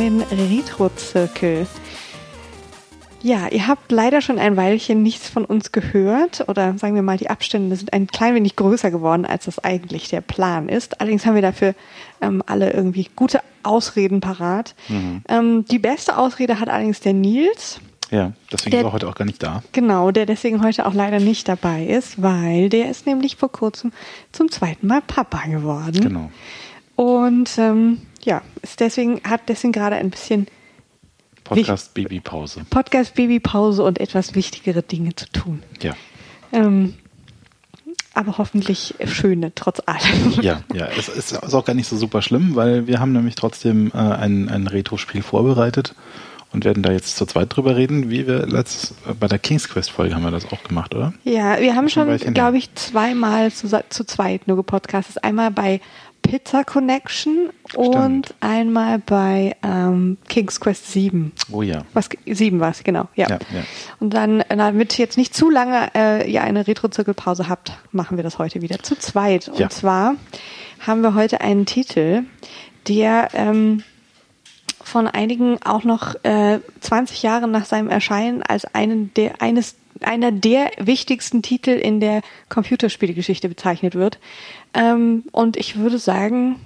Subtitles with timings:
[0.00, 1.66] neuen Retro-Zirkel.
[3.22, 7.18] Ja, ihr habt leider schon ein Weilchen nichts von uns gehört oder sagen wir mal,
[7.18, 11.02] die Abstände sind ein klein wenig größer geworden, als das eigentlich der Plan ist.
[11.02, 11.74] Allerdings haben wir dafür
[12.22, 14.74] ähm, alle irgendwie gute Ausreden parat.
[14.88, 15.22] Mhm.
[15.28, 17.78] Ähm, die beste Ausrede hat allerdings der Nils.
[18.10, 19.62] Ja, deswegen Der- war er heute auch gar nicht da.
[19.72, 23.92] Genau, der deswegen heute auch leider nicht dabei ist, weil der ist nämlich vor kurzem
[24.32, 26.00] zum zweiten Mal Papa geworden.
[26.00, 26.30] Genau.
[26.96, 30.46] Und ähm, ja, ist deswegen hat deswegen gerade ein bisschen
[31.44, 32.64] Podcast Babypause.
[32.70, 35.62] Podcast Babypause und etwas wichtigere Dinge zu tun.
[35.82, 35.94] Ja.
[36.52, 36.94] Ähm,
[38.14, 40.40] aber hoffentlich schöne trotz allem.
[40.42, 40.88] Ja, ja.
[40.96, 43.98] Es ist, ist auch gar nicht so super schlimm, weil wir haben nämlich trotzdem äh,
[43.98, 45.94] ein, ein Retro-Spiel vorbereitet
[46.52, 49.90] und werden da jetzt zu zweit drüber reden, wie wir letztes bei der King's Quest
[49.90, 51.12] Folge haben wir das auch gemacht, oder?
[51.24, 55.22] Ja, wir haben Schon schon, Weilchen glaube ich, zweimal zu, zu zweit nur gepodcastet.
[55.22, 55.80] Einmal bei
[56.22, 61.32] Pizza Connection und einmal bei ähm, King's Quest 7.
[61.50, 61.82] Oh ja.
[61.92, 63.08] Was, sieben war es, genau.
[63.16, 63.28] Ja.
[63.28, 63.62] Ja, ja.
[63.98, 68.16] Und dann, äh, damit ihr jetzt nicht zu lange äh, ihr eine Retro-Zirkelpause habt, machen
[68.16, 69.48] wir das heute wieder zu zweit.
[69.48, 69.70] Und Ja.
[69.70, 70.14] zwar
[70.80, 72.22] haben wir heute einen Titel,
[72.86, 73.82] der ähm,
[74.82, 80.32] von einigen auch noch äh, 20 Jahre nach seinem Erscheinen als einen der, eines, einer
[80.32, 84.18] der wichtigsten Titel in der Computerspielgeschichte bezeichnet wird.
[84.74, 86.56] Ähm, und ich würde sagen,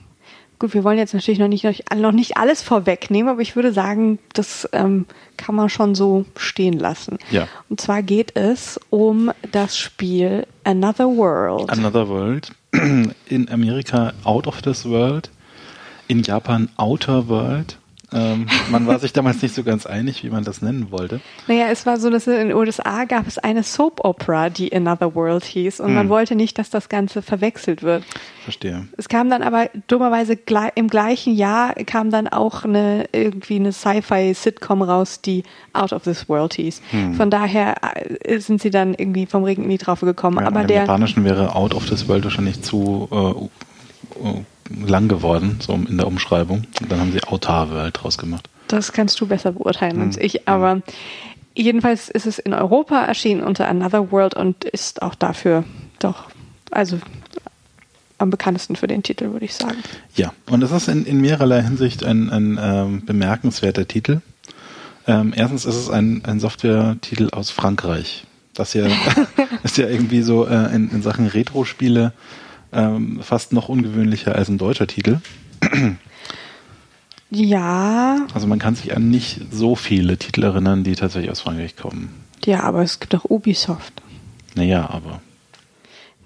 [0.58, 4.18] gut, wir wollen jetzt natürlich noch nicht, noch nicht alles vorwegnehmen, aber ich würde sagen,
[4.32, 7.18] das ähm, kann man schon so stehen lassen.
[7.30, 7.48] Ja.
[7.68, 11.70] Und zwar geht es um das Spiel Another World.
[11.70, 12.52] Another World.
[12.72, 15.30] In Amerika Out of this World.
[16.08, 17.78] In Japan Outer World.
[18.14, 21.20] Ähm, man war sich damals nicht so ganz einig, wie man das nennen wollte.
[21.48, 25.14] Naja, es war so, dass in den USA gab es eine Soap Opera, die Another
[25.14, 28.04] World hieß und man wollte nicht, dass das Ganze verwechselt wird.
[28.44, 28.86] Verstehe.
[28.96, 30.38] Es kam dann aber dummerweise
[30.74, 35.42] im gleichen Jahr kam dann auch eine irgendwie eine Sci-Fi-Sitcom raus, die
[35.72, 36.82] Out of This World hieß.
[37.16, 37.74] Von daher
[38.20, 40.38] äh, sind sie dann irgendwie vom Regen in die Traufe gekommen.
[40.38, 45.58] Ja, aber Im der Japanischen wäre Out of this World wahrscheinlich zu äh, lang geworden,
[45.60, 46.64] so in der Umschreibung.
[46.80, 48.48] Und dann haben sie Outer World draus gemacht.
[48.68, 50.48] Das kannst du besser beurteilen als ich.
[50.48, 50.82] Aber
[51.54, 55.64] jedenfalls ist es in Europa erschienen unter Another World und ist auch dafür
[55.98, 56.24] doch,
[56.70, 56.98] also
[58.18, 59.76] am bekanntesten für den Titel, würde ich sagen.
[60.14, 64.20] Ja, und es ist in, in mehrerlei Hinsicht ein, ein ähm, bemerkenswerter Titel.
[65.06, 68.24] Ähm, erstens ist es ein, ein Software-Titel aus Frankreich.
[68.54, 68.86] Das ja,
[69.62, 72.12] ist ja irgendwie so äh, in, in Sachen Retro-Spiele
[72.74, 75.20] ähm, fast noch ungewöhnlicher als ein deutscher Titel.
[77.30, 81.76] Ja, Also man kann sich an nicht so viele Titel erinnern, die tatsächlich aus Frankreich
[81.76, 82.14] kommen.
[82.44, 84.02] ja, aber es gibt auch Ubisoft.
[84.54, 85.20] Naja, aber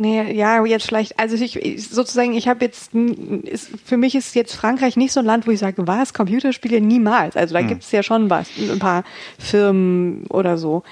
[0.01, 1.59] Nee, ja, jetzt vielleicht, also ich,
[1.91, 5.51] sozusagen, ich habe jetzt, ist, für mich ist jetzt Frankreich nicht so ein Land, wo
[5.51, 7.37] ich sage, was, Computerspiele niemals.
[7.37, 9.03] Also da gibt's ja schon was, ein paar
[9.39, 10.85] Firmen oder so,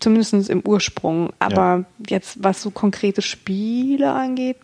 [0.00, 1.30] zumindest im Ursprung.
[1.38, 4.56] Aber jetzt, was so konkrete Spiele angeht,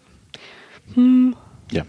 [1.71, 1.83] Ja.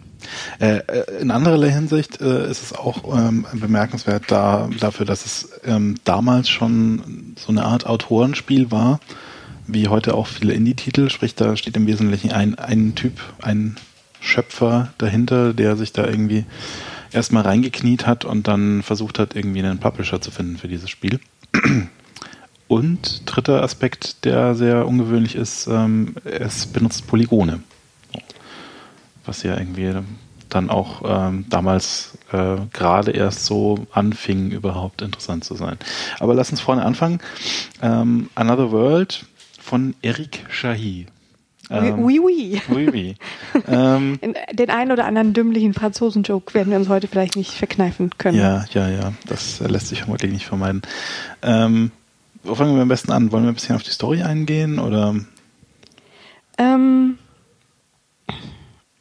[0.60, 5.50] Äh, äh, in anderer Hinsicht äh, ist es auch ähm, bemerkenswert da, dafür, dass es
[5.66, 9.00] ähm, damals schon so eine Art Autorenspiel war,
[9.68, 11.10] wie heute auch viele Indie-Titel.
[11.10, 13.76] Sprich, da steht im Wesentlichen ein, ein Typ, ein
[14.20, 16.46] Schöpfer dahinter, der sich da irgendwie
[17.12, 21.20] erstmal reingekniet hat und dann versucht hat, irgendwie einen Publisher zu finden für dieses Spiel.
[22.68, 27.60] Und dritter Aspekt, der sehr ungewöhnlich ist, ähm, es benutzt Polygone
[29.26, 29.94] was ja irgendwie
[30.50, 35.78] dann auch ähm, damals äh, gerade erst so anfing, überhaupt interessant zu sein.
[36.20, 37.20] Aber lass uns vorne anfangen.
[37.82, 39.26] Ähm, Another World
[39.60, 41.08] von Eric Shahi.
[41.72, 42.62] Ähm, oui, oui.
[42.70, 43.16] oui, oui.
[43.68, 44.20] ähm,
[44.54, 48.38] Den einen oder anderen dümmlichen Franzosen-Joke werden wir uns heute vielleicht nicht verkneifen können.
[48.38, 50.84] ja, ja, ja, das lässt sich vermutlich nicht vermeiden.
[51.42, 51.92] Ähm,
[52.44, 53.32] wo fangen wir am besten an?
[53.32, 55.16] Wollen wir ein bisschen auf die Story eingehen oder?
[56.60, 57.18] Ähm,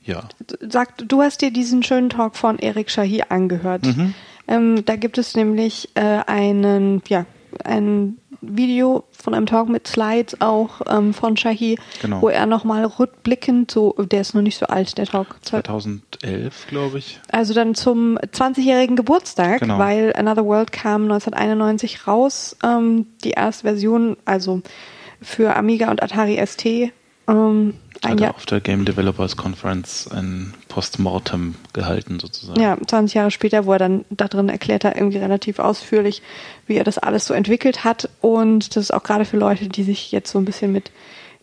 [0.05, 0.29] Ja.
[0.61, 3.85] Sag, du hast dir diesen schönen Talk von Erik Shahi angehört.
[3.87, 4.15] Mhm.
[4.47, 7.25] Ähm, da gibt es nämlich äh, einen, ja,
[7.65, 12.21] ein Video von einem Talk mit Slides auch ähm, von Shahi, Genau.
[12.21, 15.37] wo er nochmal rückblickend, so, der ist noch nicht so alt, der Talk.
[15.41, 17.21] 2011, glaube ich.
[17.31, 19.79] Also dann zum 20-jährigen Geburtstag, Genau.
[19.79, 22.57] weil Another World kam 1991 raus.
[22.63, 24.61] Ähm, die erste Version, also
[25.23, 26.93] für Amiga und Atari ST.
[27.27, 27.75] Ähm,
[28.05, 32.61] Hat er auf der Game Developers Conference ein Postmortem gehalten, sozusagen.
[32.61, 36.23] Ja, 20 Jahre später, wo er dann da drin erklärt hat, irgendwie relativ ausführlich,
[36.67, 38.09] wie er das alles so entwickelt hat.
[38.21, 40.91] Und das ist auch gerade für Leute, die sich jetzt so ein bisschen mit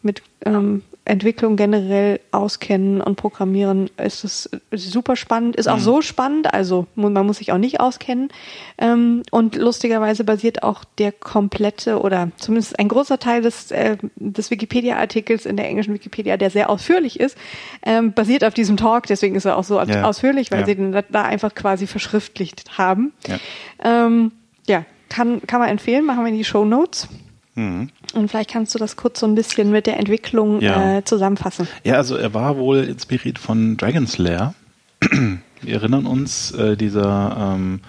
[0.04, 5.56] mit ähm, Entwicklung generell auskennen und programmieren, ist es super spannend.
[5.56, 5.82] Ist auch mhm.
[5.82, 8.30] so spannend, also man muss sich auch nicht auskennen.
[8.78, 14.52] Ähm, und lustigerweise basiert auch der komplette oder zumindest ein großer Teil des, äh, des
[14.52, 17.36] Wikipedia-Artikels in der englischen Wikipedia, der sehr ausführlich ist,
[17.84, 19.08] ähm, basiert auf diesem Talk.
[19.08, 20.04] Deswegen ist er auch so ja.
[20.04, 20.66] ausführlich, weil ja.
[20.68, 23.12] sie den da einfach quasi verschriftlicht haben.
[23.28, 23.40] Ja,
[23.84, 24.32] ähm,
[24.68, 27.08] ja kann, kann man empfehlen, machen wir in die Show Notes.
[27.56, 27.90] Mhm.
[28.14, 30.98] Und vielleicht kannst du das kurz so ein bisschen mit der Entwicklung ja.
[30.98, 31.68] äh, zusammenfassen.
[31.84, 34.54] Ja, also er war wohl inspiriert von Dragon's Lair.
[35.62, 37.82] Wir erinnern uns, äh, dieser ähm,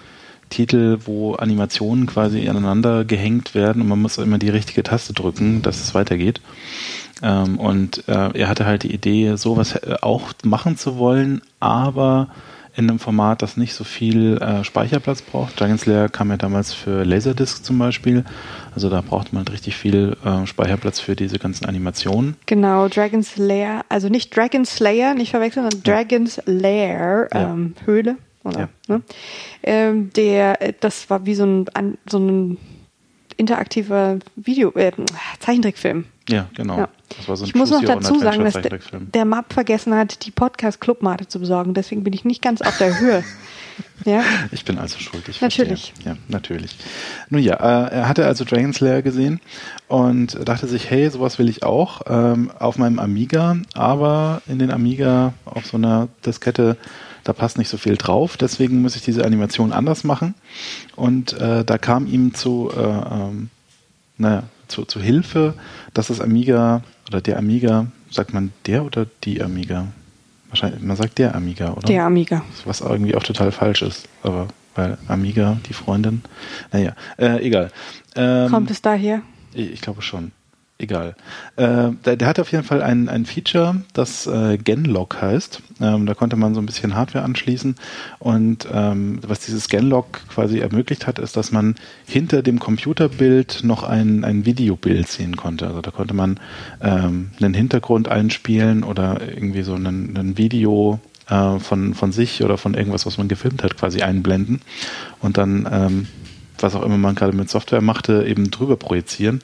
[0.49, 5.63] Titel, wo Animationen quasi aneinander gehängt werden und man muss immer die richtige Taste drücken,
[5.63, 6.41] dass es weitergeht.
[7.23, 12.27] Ähm, und äh, er hatte halt die Idee, sowas äh, auch machen zu wollen, aber
[12.75, 15.59] in einem Format, das nicht so viel äh, Speicherplatz braucht.
[15.59, 18.25] Dragon's Lair kam ja damals für Laserdisc zum Beispiel.
[18.73, 22.35] Also da braucht man richtig viel äh, Speicherplatz für diese ganzen Animationen.
[22.47, 26.03] Genau, Dragon's Lair, also nicht Dragon's Slayer, nicht verwechseln, sondern ja.
[26.03, 27.85] Dragon's Lair, ähm, ja.
[27.85, 28.17] Höhle.
[28.43, 28.69] Oder, ja.
[28.87, 29.01] ne?
[29.61, 32.57] ähm, der, das war wie so ein, so ein
[33.37, 34.91] interaktiver Video, äh,
[35.39, 36.05] Zeichentrickfilm.
[36.29, 36.77] Ja, genau.
[36.77, 36.89] Ja.
[37.25, 38.57] So ich muss noch dazu sagen, dass
[39.13, 41.73] der, Map vergessen hat, die Podcast-Clubmate zu besorgen.
[41.73, 43.23] Deswegen bin ich nicht ganz auf der Höhe.
[44.05, 44.23] ja?
[44.51, 45.27] Ich bin also schuld.
[45.27, 45.91] Ich natürlich.
[45.93, 46.13] Verstehe.
[46.13, 46.77] Ja, natürlich.
[47.29, 49.41] Nun ja, äh, er hatte also Dragon's Lair gesehen
[49.87, 54.71] und dachte sich, hey, sowas will ich auch ähm, auf meinem Amiga, aber in den
[54.71, 56.77] Amiga auf so einer Diskette
[57.23, 60.35] da passt nicht so viel drauf, deswegen muss ich diese Animation anders machen.
[60.95, 63.49] Und äh, da kam ihm zu, äh, ähm,
[64.17, 65.53] naja, zu, zu Hilfe,
[65.93, 69.87] dass das Amiga oder der Amiga, sagt man der oder die Amiga?
[70.49, 71.87] Wahrscheinlich, man sagt der Amiga, oder?
[71.87, 72.43] Der Amiga.
[72.65, 76.23] Was irgendwie auch total falsch ist, aber weil Amiga, die Freundin,
[76.71, 77.71] naja, äh, egal.
[78.15, 79.21] Ähm, Kommt es daher?
[79.53, 80.31] Ich, ich glaube schon
[80.83, 81.15] egal.
[81.55, 85.61] Äh, der, der, hat auf jeden Fall ein, ein Feature, das äh, Genlock heißt.
[85.81, 87.75] Ähm, da konnte man so ein bisschen Hardware anschließen.
[88.19, 91.75] Und ähm, was dieses Genlock quasi ermöglicht hat, ist, dass man
[92.05, 95.67] hinter dem Computerbild noch ein, ein Videobild sehen konnte.
[95.67, 96.39] Also da konnte man
[96.81, 102.57] ähm, einen Hintergrund einspielen oder irgendwie so ein, ein Video äh, von, von sich oder
[102.57, 104.61] von irgendwas, was man gefilmt hat, quasi einblenden.
[105.19, 106.07] Und dann ähm,
[106.63, 109.41] was auch immer man gerade mit Software machte, eben drüber projizieren.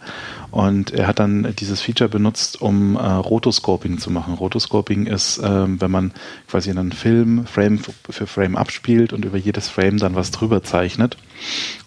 [0.52, 4.34] Und er hat dann dieses Feature benutzt, um äh, Rotoscoping zu machen.
[4.34, 6.12] Rotoscoping ist, ähm, wenn man
[6.48, 7.80] quasi einen Film Frame
[8.10, 11.18] für Frame abspielt und über jedes Frame dann was drüber zeichnet.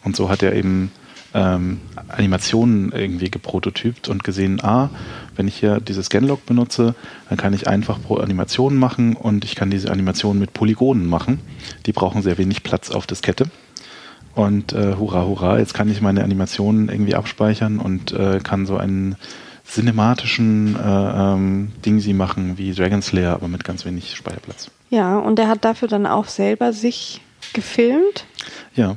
[0.05, 0.93] Und so hat er eben
[1.35, 4.91] ähm, Animationen irgendwie geprototypt und gesehen, ah,
[5.35, 6.95] wenn ich hier dieses Scanlog benutze,
[7.29, 11.41] dann kann ich einfach pro Animation machen und ich kann diese Animationen mit Polygonen machen.
[11.87, 13.47] Die brauchen sehr wenig Platz auf Diskette.
[14.35, 18.77] Und äh, hurra, hurra, jetzt kann ich meine Animationen irgendwie abspeichern und äh, kann so
[18.79, 19.17] einen
[19.65, 24.71] cinematischen äh, ähm, Ding sie machen wie Dragon's Lair, aber mit ganz wenig Speicherplatz.
[24.91, 27.21] Ja, und er hat dafür dann auch selber sich
[27.53, 28.27] gefilmt.
[28.75, 28.97] Ja.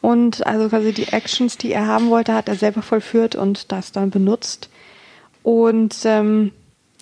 [0.00, 3.92] Und also quasi die Actions, die er haben wollte, hat er selber vollführt und das
[3.92, 4.70] dann benutzt.
[5.42, 6.52] Und ähm,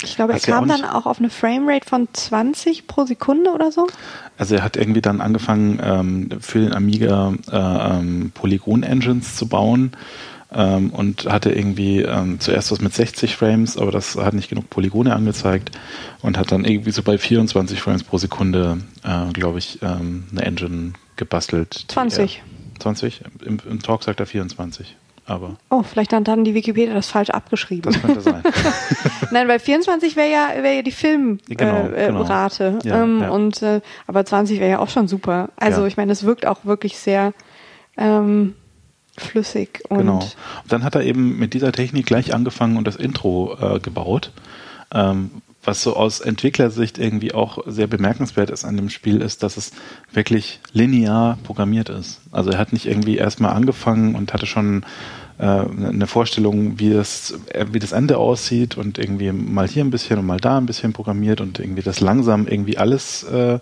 [0.03, 3.87] ich glaube, er kam dann auch auf eine Framerate von 20 pro Sekunde oder so.
[4.37, 9.93] Also er hat irgendwie dann angefangen, ähm, für den Amiga äh, ähm, Polygon-Engines zu bauen
[10.53, 14.71] ähm, und hatte irgendwie ähm, zuerst was mit 60 Frames, aber das hat nicht genug
[14.71, 15.73] Polygone angezeigt
[16.23, 20.43] und hat dann irgendwie so bei 24 Frames pro Sekunde, äh, glaube ich, ähm, eine
[20.43, 21.87] Engine gebastelt.
[21.89, 22.43] 20.
[22.79, 23.23] 20?
[23.45, 24.97] Im, Im Talk sagt er 24
[25.29, 25.57] aber.
[25.71, 27.93] Oh, vielleicht hat dann die Wikipedia das falsch abgeschrieben.
[27.93, 28.43] Das könnte sein.
[29.31, 31.55] Nein, weil 24 wäre ja, wär ja die Filmrate.
[31.55, 32.25] Genau, äh, genau.
[32.25, 33.31] ja, ähm, ja.
[33.31, 35.51] Und, äh, aber 20 wäre ja auch schon super.
[35.57, 35.87] Also ja.
[35.87, 37.33] ich meine, es wirkt auch wirklich sehr
[37.97, 38.55] ähm,
[39.19, 39.83] flüssig.
[39.89, 40.19] Und genau.
[40.19, 40.37] Und
[40.69, 44.33] dann hat er eben mit dieser Technik gleich angefangen und das Intro äh, gebaut.
[44.95, 45.31] Ähm,
[45.63, 49.73] was so aus Entwicklersicht irgendwie auch sehr bemerkenswert ist an dem Spiel, ist, dass es
[50.13, 52.21] wirklich linear programmiert ist.
[52.31, 54.85] Also er hat nicht irgendwie erstmal angefangen und hatte schon
[55.41, 60.19] eine Vorstellung, wie das, äh, wie das Ende aussieht und irgendwie mal hier ein bisschen
[60.19, 63.61] und mal da ein bisschen programmiert und irgendwie das langsam irgendwie alles äh,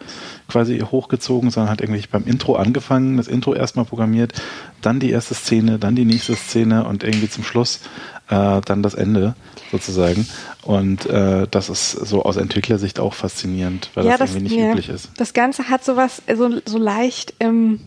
[0.48, 4.32] quasi hochgezogen, sondern hat irgendwie beim Intro angefangen, das Intro erstmal programmiert,
[4.80, 7.80] dann die erste Szene, dann die nächste Szene und irgendwie zum Schluss
[8.28, 9.34] äh, dann das Ende
[9.70, 10.26] sozusagen.
[10.62, 14.70] Und äh, das ist so aus Entwicklersicht auch faszinierend, weil ja, das, irgendwie nicht ja,
[14.70, 15.10] üblich ist.
[15.16, 17.80] Das Ganze hat sowas so, so leicht ähm,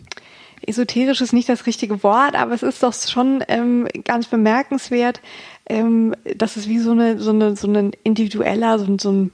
[0.70, 5.20] esoterisch ist nicht das richtige Wort, aber es ist doch schon ähm, ganz bemerkenswert,
[5.68, 9.32] ähm, dass es wie so eine so eine so ein individueller so, so ein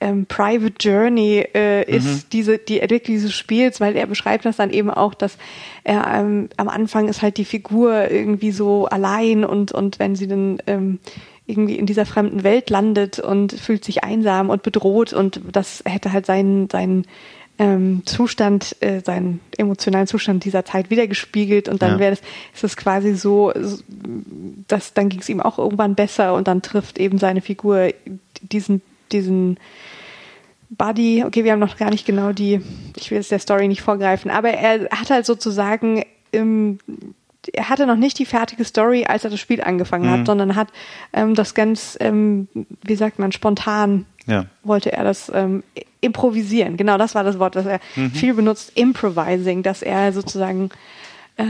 [0.00, 2.22] ähm, Private Journey äh, ist mhm.
[2.32, 5.36] diese die Entwicklung dieses Spiels, weil er beschreibt das dann eben auch, dass
[5.84, 10.28] er ähm, am Anfang ist halt die Figur irgendwie so allein und und wenn sie
[10.28, 11.00] dann ähm,
[11.48, 16.12] irgendwie in dieser fremden Welt landet und fühlt sich einsam und bedroht und das hätte
[16.12, 17.06] halt seinen, seinen
[17.58, 21.98] ähm, Zustand, äh, seinen emotionalen Zustand dieser Zeit wiedergespiegelt und dann ja.
[21.98, 22.20] wäre es,
[22.54, 23.52] ist es quasi so,
[24.68, 27.90] dass dann ging es ihm auch irgendwann besser und dann trifft eben seine Figur
[28.42, 29.58] diesen, diesen
[30.70, 32.60] Buddy, okay, wir haben noch gar nicht genau die,
[32.96, 36.78] ich will jetzt der Story nicht vorgreifen, aber er hat halt sozusagen im,
[37.52, 40.10] er hatte noch nicht die fertige Story, als er das Spiel angefangen mhm.
[40.10, 40.68] hat, sondern hat
[41.12, 42.48] ähm, das ganz, ähm,
[42.82, 44.46] wie sagt man, spontan ja.
[44.62, 45.64] wollte er das ähm,
[46.00, 46.76] improvisieren.
[46.76, 48.12] Genau, das war das Wort, das er mhm.
[48.12, 50.70] viel benutzt, improvising, dass er sozusagen
[51.36, 51.42] äh,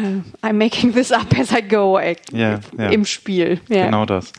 [0.43, 3.61] I'm making this up as I go äh, ja, im Spiel.
[3.69, 4.33] Genau das.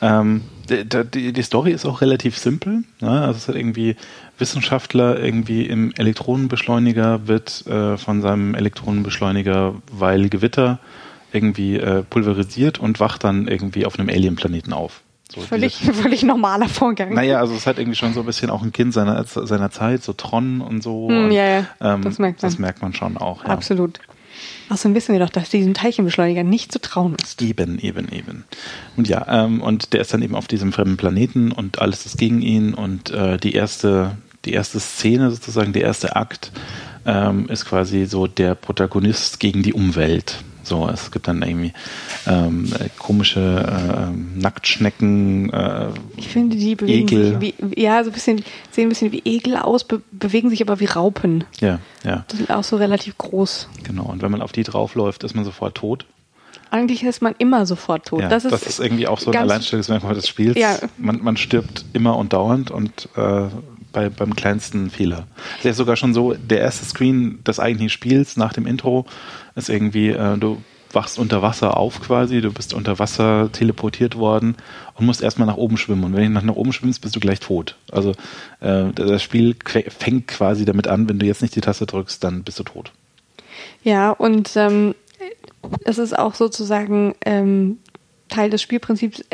[0.00, 2.84] Ähm, die, die, Story ist auch relativ simpel.
[3.00, 3.10] Ne?
[3.10, 3.96] Also es hat irgendwie
[4.38, 10.78] Wissenschaftler irgendwie im Elektronenbeschleuniger wird äh, von seinem Elektronenbeschleuniger, weil Gewitter
[11.32, 15.02] irgendwie äh, pulverisiert und wacht dann irgendwie auf einem Alienplaneten auf.
[15.32, 17.14] So völlig, völlig normaler Vorgang.
[17.14, 20.02] Naja, also es hat irgendwie schon so ein bisschen auch ein Kind seiner, seiner Zeit,
[20.02, 21.08] so Tron und so.
[21.08, 21.66] Mm, und, ja, ja.
[21.80, 22.50] Ähm, das merkt man.
[22.50, 23.44] Das merkt man schon auch.
[23.44, 23.50] Ja.
[23.50, 24.00] Absolut.
[24.68, 27.42] Außerdem wissen wir doch, dass diesen Teilchenbeschleuniger nicht zu trauen ist.
[27.42, 28.44] Eben, eben, eben.
[28.96, 32.18] Und ja, ähm, und der ist dann eben auf diesem fremden Planeten und alles ist
[32.18, 36.52] gegen ihn und äh, die erste, die erste Szene sozusagen, der erste Akt
[37.04, 40.38] ähm, ist quasi so der Protagonist gegen die Umwelt.
[40.70, 41.72] So, es gibt dann irgendwie
[42.28, 45.52] ähm, komische äh, Nacktschnecken.
[45.52, 47.40] Äh, ich finde, die bewegen Egel.
[47.40, 50.62] sich wie, ja, so ein bisschen, sehen ein bisschen wie Egel aus, be bewegen sich
[50.62, 51.42] aber wie Raupen.
[51.58, 52.24] Ja, ja.
[52.30, 53.68] Die sind auch so relativ groß.
[53.82, 56.06] Genau, und wenn man auf die draufläuft, ist man sofort tot.
[56.70, 58.20] Eigentlich ist man immer sofort tot.
[58.20, 60.56] Ja, das, ist, das ist irgendwie auch so ein Alleinstellungsmerkmal des Spiels.
[60.56, 60.78] Ja.
[60.98, 63.48] Man, man stirbt immer und dauernd und äh,
[63.92, 65.26] bei, beim kleinsten Fehler.
[65.58, 69.06] Es ist sogar schon so, der erste Screen des eigentlichen Spiels nach dem Intro
[69.54, 74.56] ist irgendwie, äh, du wachst unter Wasser auf quasi, du bist unter Wasser teleportiert worden
[74.94, 76.04] und musst erstmal nach oben schwimmen.
[76.04, 77.76] Und wenn du nach oben schwimmst, bist du gleich tot.
[77.92, 78.12] Also
[78.60, 82.42] äh, das Spiel fängt quasi damit an, wenn du jetzt nicht die Taste drückst, dann
[82.42, 82.92] bist du tot.
[83.82, 84.94] Ja, und ähm,
[85.84, 87.78] es ist auch sozusagen ähm,
[88.30, 89.24] Teil des Spielprinzips.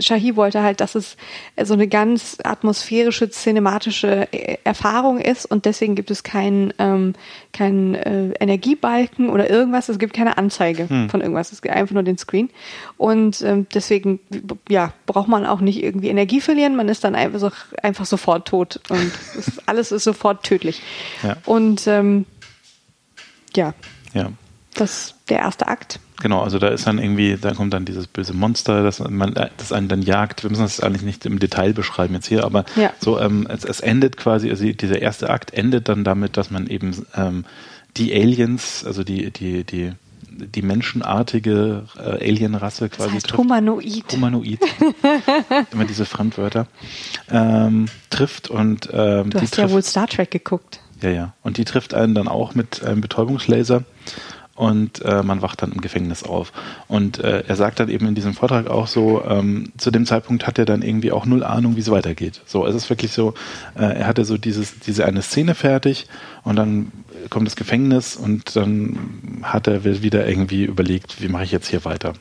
[0.00, 1.16] Shahi wollte halt, dass es
[1.62, 7.14] so eine ganz atmosphärische, cinematische äh, Erfahrung ist und deswegen gibt es keinen ähm,
[7.52, 9.88] kein, äh, Energiebalken oder irgendwas.
[9.88, 11.10] Es gibt keine Anzeige hm.
[11.10, 11.52] von irgendwas.
[11.52, 12.50] Es gibt einfach nur den Screen.
[12.96, 14.20] Und ähm, deswegen
[14.68, 16.76] ja, braucht man auch nicht irgendwie Energie verlieren.
[16.76, 17.50] Man ist dann einfach, so,
[17.82, 20.82] einfach sofort tot und ist, alles ist sofort tödlich.
[21.22, 21.36] Ja.
[21.46, 22.26] Und ähm,
[23.54, 23.74] ja.
[24.12, 24.30] Ja.
[24.74, 26.00] Das ist der erste Akt.
[26.20, 29.72] Genau, also da ist dann irgendwie, da kommt dann dieses böse Monster, das man, das
[29.72, 30.42] einen dann jagt.
[30.42, 32.92] Wir müssen das eigentlich nicht im Detail beschreiben jetzt hier, aber ja.
[33.00, 36.66] so ähm, es, es, endet quasi, also dieser erste Akt endet dann damit, dass man
[36.66, 37.46] eben ähm,
[37.96, 39.92] die Aliens, also die die die
[40.30, 43.38] die menschenartige äh, Alienrasse quasi das heißt trifft.
[43.38, 44.12] Humanoid.
[44.12, 44.60] Humanoid.
[45.72, 46.66] Immer diese Fremdwörter.
[47.30, 50.80] Ähm, trifft und ähm, du hast ja wohl Star Trek geguckt.
[51.02, 51.34] Ja, ja.
[51.42, 53.84] Und die trifft einen dann auch mit einem Betäubungslaser
[54.60, 56.52] und äh, man wacht dann im Gefängnis auf.
[56.86, 60.46] Und äh, er sagt dann eben in diesem Vortrag auch so, ähm, zu dem Zeitpunkt
[60.46, 62.42] hat er dann irgendwie auch null Ahnung, wie es weitergeht.
[62.44, 63.32] So, es ist wirklich so,
[63.74, 66.08] äh, er hatte so dieses, diese eine Szene fertig
[66.44, 66.92] und dann
[67.30, 68.98] kommt das Gefängnis und dann
[69.44, 72.12] hat er wieder irgendwie überlegt, wie mache ich jetzt hier weiter.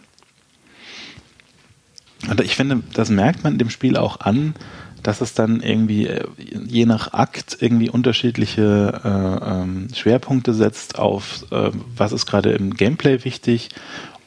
[2.29, 4.55] Und ich finde, das merkt man dem Spiel auch an,
[5.03, 11.45] dass es dann irgendwie äh, je nach Akt irgendwie unterschiedliche äh, ähm, Schwerpunkte setzt auf,
[11.51, 13.69] äh, was ist gerade im Gameplay wichtig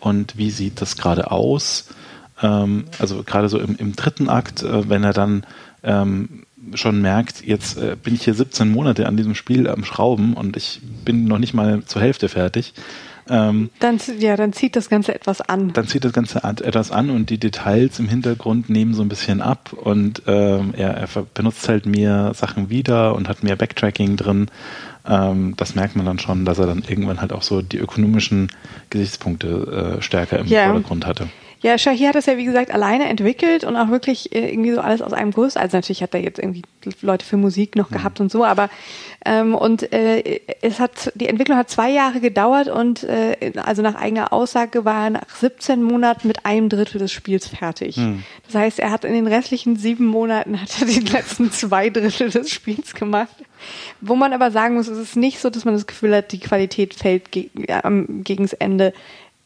[0.00, 1.88] und wie sieht das gerade aus.
[2.43, 5.45] Ähm, also gerade so im, im dritten Akt, äh, wenn er dann
[5.83, 10.35] ähm, schon merkt, jetzt äh, bin ich hier 17 Monate an diesem Spiel am Schrauben
[10.35, 12.75] und ich bin noch nicht mal zur Hälfte fertig
[13.29, 15.73] ähm, dann, ja, dann zieht das Ganze etwas an.
[15.73, 19.41] Dann zieht das Ganze etwas an und die Details im Hintergrund nehmen so ein bisschen
[19.41, 24.50] ab und ähm, er, er benutzt halt mehr Sachen wieder und hat mehr Backtracking drin.
[25.07, 28.49] Ähm, das merkt man dann schon, dass er dann irgendwann halt auch so die ökonomischen
[28.91, 30.67] Gesichtspunkte äh, stärker im ja.
[30.67, 31.29] Vordergrund hatte.
[31.62, 34.81] Ja, Shahir hat das ja, wie gesagt, alleine entwickelt und auch wirklich äh, irgendwie so
[34.81, 35.57] alles aus einem Guss.
[35.57, 36.62] Also natürlich hat er jetzt irgendwie
[37.00, 37.95] Leute für Musik noch mhm.
[37.95, 38.69] gehabt und so, aber
[39.25, 43.95] ähm, und äh, es hat, die Entwicklung hat zwei Jahre gedauert und äh, also nach
[43.95, 47.97] eigener Aussage war er nach 17 Monaten mit einem Drittel des Spiels fertig.
[47.97, 48.25] Mhm.
[48.47, 52.31] Das heißt, er hat in den restlichen sieben Monaten hat er die letzten zwei Drittel
[52.31, 53.37] des Spiels gemacht.
[54.00, 56.40] Wo man aber sagen muss, es ist nicht so, dass man das Gefühl hat, die
[56.40, 58.92] Qualität fällt ge äh, gegen das Ende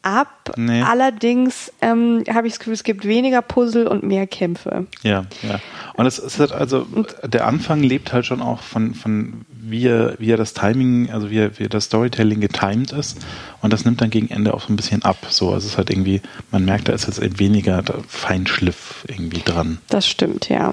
[0.07, 0.53] ab.
[0.55, 0.81] Nee.
[0.81, 4.87] Allerdings ähm, habe ich das Gefühl, es gibt weniger Puzzle und mehr Kämpfe.
[5.03, 5.59] Ja, ja.
[5.95, 6.87] Und es ist halt also,
[7.23, 11.29] der Anfang lebt halt schon auch von, von wie, er, wie er das Timing, also
[11.29, 13.17] wie, er, wie das Storytelling getimed ist.
[13.61, 15.17] Und das nimmt dann gegen Ende auch so ein bisschen ab.
[15.29, 16.21] So, also es ist halt irgendwie,
[16.51, 19.79] man merkt, da ist jetzt eben weniger Feinschliff irgendwie dran.
[19.89, 20.71] Das stimmt, ja.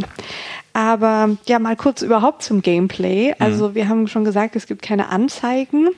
[0.73, 3.35] Aber ja, mal kurz überhaupt zum Gameplay.
[3.38, 3.75] Also mhm.
[3.75, 5.88] wir haben schon gesagt, es gibt keine Anzeigen.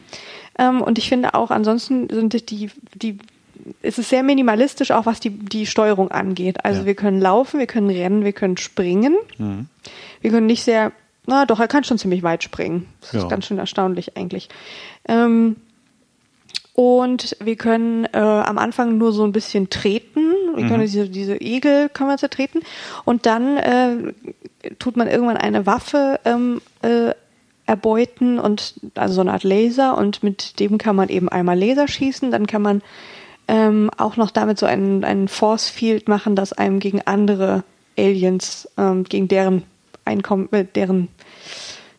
[0.58, 3.18] Ähm, und ich finde auch, ansonsten sind die, die
[3.82, 6.64] es ist sehr minimalistisch, auch was die, die Steuerung angeht.
[6.64, 6.86] Also ja.
[6.86, 9.16] wir können laufen, wir können rennen, wir können springen.
[9.38, 9.66] Mhm.
[10.20, 10.92] Wir können nicht sehr,
[11.26, 12.86] na doch, er kann schon ziemlich weit springen.
[13.00, 13.18] Das ja.
[13.20, 14.48] ist ganz schön erstaunlich eigentlich.
[15.08, 15.56] Ähm,
[16.74, 20.20] und wir können äh, am Anfang nur so ein bisschen treten.
[20.54, 20.68] Wir mhm.
[20.68, 22.60] können diese, diese Egel können wir zertreten.
[23.04, 24.12] Und dann äh,
[24.78, 27.12] tut man irgendwann eine Waffe ähm, äh,
[27.66, 31.88] erbeuten und also so eine Art Laser und mit dem kann man eben einmal Laser
[31.88, 32.82] schießen, dann kann man
[33.48, 37.64] ähm, auch noch damit so einen, einen Force Field machen, das einem gegen andere
[37.98, 39.64] Aliens, ähm, gegen deren
[40.04, 41.08] Einkommen, äh, deren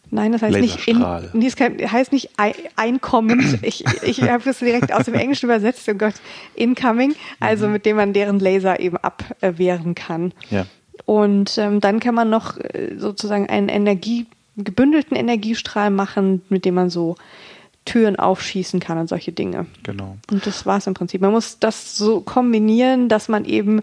[0.09, 2.29] Nein, das heißt nicht in, nee, das heißt nicht
[2.77, 3.59] Einkommen.
[3.61, 6.13] Ich, ich habe das direkt aus dem Englischen übersetzt, oh Gott,
[6.55, 7.73] incoming, also mhm.
[7.73, 10.31] mit dem man deren Laser eben abwehren kann.
[10.49, 10.65] Ja.
[11.05, 14.27] Und ähm, dann kann man noch äh, sozusagen einen Energie
[14.57, 17.15] gebündelten Energiestrahl machen, mit dem man so
[17.85, 19.65] Türen aufschießen kann und solche Dinge.
[19.83, 20.17] Genau.
[20.29, 21.21] Und das war es im Prinzip.
[21.21, 23.81] Man muss das so kombinieren, dass man eben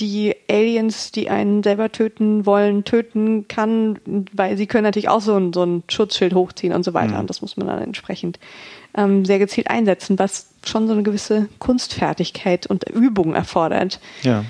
[0.00, 4.00] die Aliens, die einen selber töten wollen, töten kann,
[4.32, 7.14] weil sie können natürlich auch so ein, so ein Schutzschild hochziehen und so weiter.
[7.14, 7.20] Mhm.
[7.20, 8.40] Und das muss man dann entsprechend
[8.96, 14.00] ähm, sehr gezielt einsetzen, was schon so eine gewisse Kunstfertigkeit und Übung erfordert.
[14.22, 14.44] Ja,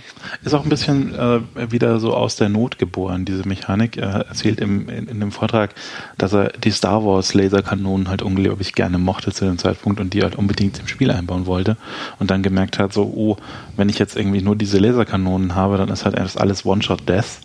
[0.45, 1.41] ist auch ein bisschen äh,
[1.73, 3.97] wieder so aus der Not geboren, diese Mechanik.
[3.97, 5.75] Er erzählt im, in, in dem Vortrag,
[6.19, 10.23] dass er die Star Wars Laserkanonen halt unglaublich gerne mochte zu dem Zeitpunkt und die
[10.23, 11.77] halt unbedingt im Spiel einbauen wollte
[12.19, 13.37] und dann gemerkt hat, so, oh,
[13.77, 17.41] wenn ich jetzt irgendwie nur diese Laserkanonen habe, dann ist halt alles One-Shot-Death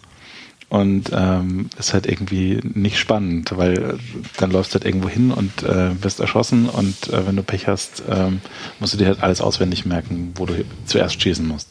[0.70, 3.98] und ähm, ist halt irgendwie nicht spannend, weil
[4.38, 7.68] dann läufst du halt irgendwo hin und äh, wirst erschossen und äh, wenn du Pech
[7.68, 8.40] hast, ähm,
[8.80, 11.70] musst du dir halt alles auswendig merken, wo du zuerst schießen musst.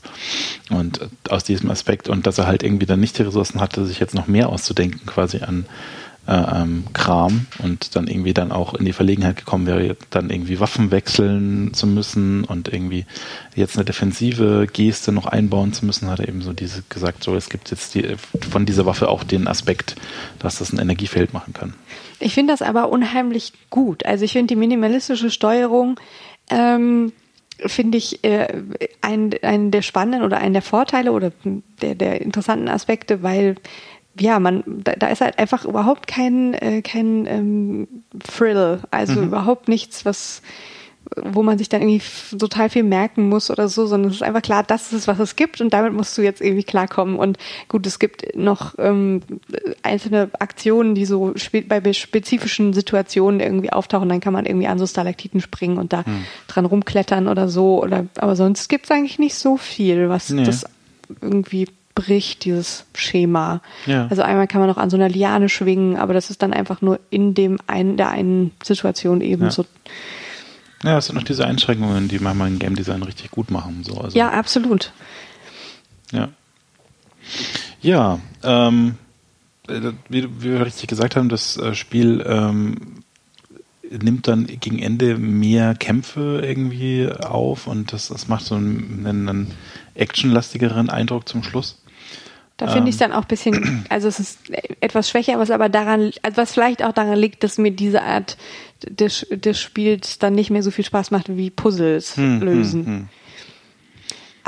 [0.71, 4.01] Und aus diesem Aspekt und dass er halt irgendwie dann nicht die Ressourcen hatte, sich
[4.01, 5.69] jetzt noch mehr auszudenken quasi an äh,
[6.29, 10.91] ähm, Kram und dann irgendwie dann auch in die Verlegenheit gekommen wäre, dann irgendwie Waffen
[10.91, 13.07] wechseln zu müssen und irgendwie
[13.55, 17.35] jetzt eine defensive Geste noch einbauen zu müssen, hat er eben so diese gesagt, so
[17.35, 18.17] es gibt jetzt die,
[18.51, 19.97] von dieser Waffe auch den Aspekt,
[20.39, 21.73] dass das ein Energiefeld machen kann.
[22.21, 24.05] Ich finde das aber unheimlich gut.
[24.05, 25.99] Also ich finde die minimalistische Steuerung
[26.51, 27.13] ähm,
[27.59, 28.63] finde ich äh,
[29.01, 31.33] einen, einen der spannenden oder einen der Vorteile oder
[31.81, 33.57] der, der interessanten Aspekte, weil
[34.19, 39.29] ja, man, da, da ist halt einfach überhaupt kein, äh, kein ähm, Thrill, also mhm.
[39.29, 40.43] überhaupt nichts, was,
[41.17, 42.03] wo man sich dann irgendwie
[42.39, 45.19] total viel merken muss oder so, sondern es ist einfach klar, das ist es, was
[45.19, 47.17] es gibt und damit musst du jetzt irgendwie klarkommen.
[47.17, 49.23] Und gut, es gibt noch ähm,
[49.83, 54.79] einzelne Aktionen, die so spe bei spezifischen Situationen irgendwie auftauchen, dann kann man irgendwie an
[54.79, 56.25] so Stalaktiten springen und da mhm.
[56.47, 57.83] dran rumklettern oder so.
[57.83, 60.45] Oder aber sonst gibt es eigentlich nicht so viel, was nee.
[60.45, 60.67] das
[61.21, 63.61] irgendwie bricht, dieses Schema.
[63.87, 64.07] Ja.
[64.09, 66.81] Also einmal kann man noch an so einer Liane schwingen, aber das ist dann einfach
[66.81, 69.51] nur in dem einen, der einen Situation eben ja.
[69.51, 69.67] so.
[70.85, 73.83] Ja, es sind noch diese Einschränkungen, die manchmal ein Game Design richtig gut machen.
[73.83, 74.01] So.
[74.01, 74.93] Also, ja, absolut.
[76.13, 76.29] Ja.
[77.81, 78.95] Ja, ähm,
[79.69, 83.03] äh, wie, wie, wir richtig gesagt haben, das äh, Spiel ähm,
[83.91, 89.53] nimmt dann gegen Ende mehr Kämpfe irgendwie auf und das, das macht so einen, einen
[89.95, 91.83] actionlastigeren Eindruck zum Schluss.
[92.59, 92.87] Da finde ähm.
[92.89, 94.39] ich es dann auch ein bisschen, also es ist
[94.81, 98.37] etwas schwächer, was aber daran, also was vielleicht auch daran liegt, dass mir diese Art
[98.85, 102.87] des, des Spiels dann nicht mehr so viel Spaß macht wie Puzzles hm, hm lösen.
[102.87, 103.09] Hm, hm.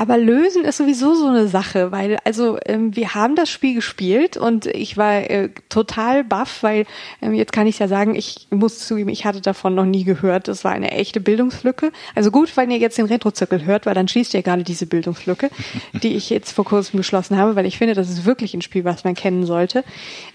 [0.00, 4.38] Aber lösen ist sowieso so eine Sache, weil also ähm, wir haben das Spiel gespielt
[4.38, 6.86] und ich war äh, total baff, weil
[7.20, 10.48] ähm, jetzt kann ich ja sagen, ich muss zugeben, ich hatte davon noch nie gehört.
[10.48, 11.92] Das war eine echte Bildungslücke.
[12.14, 15.50] Also gut, wenn ihr jetzt den Retrozirkel hört, weil dann schließt ihr gerade diese Bildungslücke,
[16.02, 18.86] die ich jetzt vor kurzem geschlossen habe, weil ich finde, das ist wirklich ein Spiel,
[18.86, 19.84] was man kennen sollte.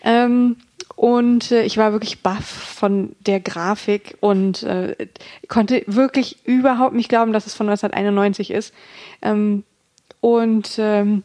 [0.04, 0.58] Ähm,
[0.96, 4.96] und äh, ich war wirklich baff von der Grafik und äh,
[5.48, 8.74] konnte wirklich überhaupt nicht glauben, dass es von 1991 ist.
[9.22, 9.64] Ähm,
[10.22, 11.24] und ähm,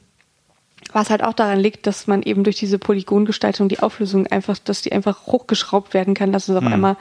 [0.92, 4.82] was halt auch daran liegt, dass man eben durch diese Polygongestaltung die Auflösung einfach, dass
[4.82, 6.72] die einfach hochgeschraubt werden kann, dass es auf mhm.
[6.72, 6.96] einmal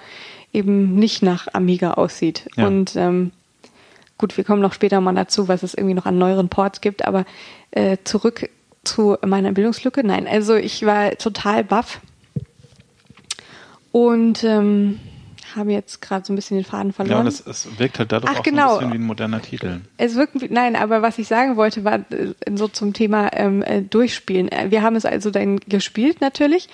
[0.54, 2.50] eben nicht nach Amiga aussieht.
[2.56, 2.68] Ja.
[2.68, 3.32] Und ähm,
[4.18, 7.04] gut, wir kommen noch später mal dazu, was es irgendwie noch an neueren Ports gibt,
[7.06, 7.26] aber
[7.72, 8.50] äh, zurück
[8.84, 10.06] zu meiner Bildungslücke.
[10.06, 12.00] Nein, also ich war total baff
[13.92, 15.00] und ähm,
[15.56, 17.18] habe jetzt gerade so ein bisschen den Faden verloren.
[17.18, 18.74] Ja, und es, es wirkt halt dadurch Ach, auch genau.
[18.74, 19.82] ein bisschen wie ein moderner Titel.
[19.98, 23.82] Es wirkt, nein, aber was ich sagen wollte, war äh, so zum Thema ähm, äh,
[23.82, 24.50] Durchspielen.
[24.52, 26.70] Äh, wir haben es also dann gespielt natürlich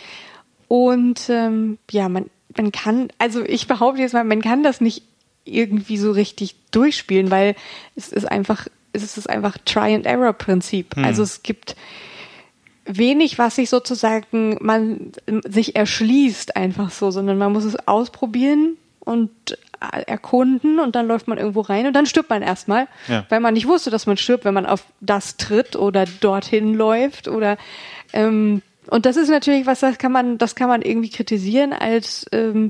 [0.68, 5.04] und ähm, ja, man, man kann, also ich behaupte jetzt mal, man kann das nicht
[5.46, 7.56] irgendwie so richtig durchspielen, weil
[7.96, 10.96] es ist einfach, es ist einfach Try-and-Error-Prinzip.
[10.96, 11.06] Hm.
[11.06, 11.76] Also es gibt
[12.86, 15.12] wenig, was sich sozusagen man
[15.48, 19.32] sich erschließt einfach so, sondern man muss es ausprobieren und
[20.08, 23.26] erkunden und dann läuft man irgendwo rein und dann stirbt man erstmal, ja.
[23.30, 27.28] weil man nicht wusste, dass man stirbt, wenn man auf das tritt oder dorthin läuft
[27.28, 27.58] oder
[28.14, 32.26] ähm, und das ist natürlich was, das kann man, das kann man irgendwie kritisieren als
[32.32, 32.70] ähm,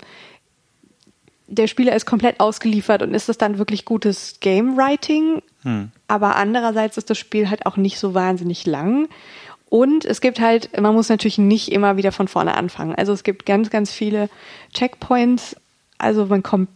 [1.48, 5.42] der Spieler ist komplett ausgeliefert und ist das dann wirklich gutes Game Writing?
[5.62, 5.92] Hm.
[6.08, 9.08] Aber andererseits ist das Spiel halt auch nicht so wahnsinnig lang.
[9.76, 12.96] Und es gibt halt, man muss natürlich nicht immer wieder von vorne anfangen.
[12.96, 14.30] Also es gibt ganz, ganz viele
[14.74, 15.58] Checkpoints.
[15.98, 16.70] Also man kommt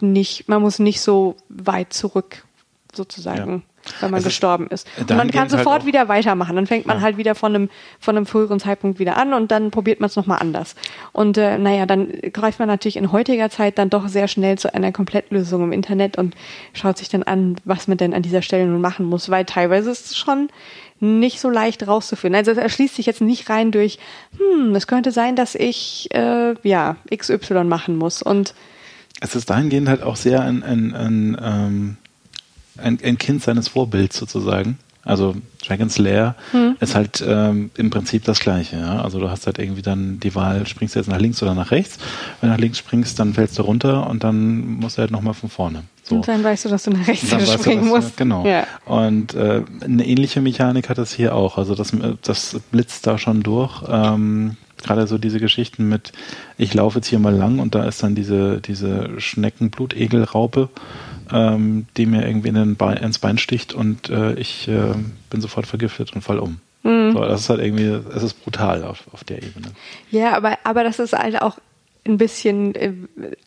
[0.00, 2.44] nicht, man muss nicht so weit zurück
[2.92, 3.50] sozusagen.
[3.50, 3.60] Ja
[4.00, 4.88] wenn man also gestorben ist.
[4.98, 6.56] Und man kann halt sofort halt wieder weitermachen.
[6.56, 7.02] Dann fängt man ja.
[7.02, 10.16] halt wieder von einem, von einem früheren Zeitpunkt wieder an und dann probiert man es
[10.16, 10.74] nochmal anders.
[11.12, 14.72] Und äh, naja, dann greift man natürlich in heutiger Zeit dann doch sehr schnell zu
[14.72, 16.34] einer Komplettlösung im Internet und
[16.72, 19.90] schaut sich dann an, was man denn an dieser Stelle nun machen muss, weil teilweise
[19.90, 20.48] ist es schon
[21.00, 22.38] nicht so leicht rauszufinden.
[22.38, 23.98] Also es erschließt sich jetzt nicht rein durch,
[24.38, 28.22] hm, es könnte sein, dass ich äh, ja XY machen muss.
[28.22, 28.54] Und
[29.20, 31.96] es ist dahingehend halt auch sehr ein, ein, ein ähm
[32.78, 34.78] ein, ein Kind seines Vorbilds sozusagen.
[35.04, 35.34] Also
[35.66, 36.76] Dragon's Lair hm.
[36.80, 38.78] ist halt ähm, im Prinzip das Gleiche.
[38.78, 39.02] Ja?
[39.02, 41.70] Also du hast halt irgendwie dann die Wahl, springst du jetzt nach links oder nach
[41.70, 41.98] rechts.
[42.40, 45.34] Wenn du nach links springst, dann fällst du runter und dann musst du halt nochmal
[45.34, 45.84] von vorne.
[46.02, 46.16] So.
[46.16, 48.16] Und dann weißt du, dass du nach rechts springen du, musst.
[48.16, 48.46] Genau.
[48.46, 48.66] Ja.
[48.84, 51.56] Und äh, eine ähnliche Mechanik hat das hier auch.
[51.58, 53.82] Also das, das blitzt da schon durch.
[53.88, 56.12] Ähm, Gerade so diese Geschichten mit,
[56.58, 60.68] ich laufe jetzt hier mal lang und da ist dann diese, diese Schneckenblutegelraupe
[61.34, 64.94] ähm, die mir irgendwie in Bein, ins Bein sticht und äh, ich äh,
[65.30, 66.60] bin sofort vergiftet und fall um.
[66.84, 67.12] Mhm.
[67.12, 69.68] So, das ist halt irgendwie, es ist brutal auf, auf der Ebene.
[70.10, 71.58] Ja, aber, aber das ist halt auch
[72.06, 72.92] ein bisschen, äh,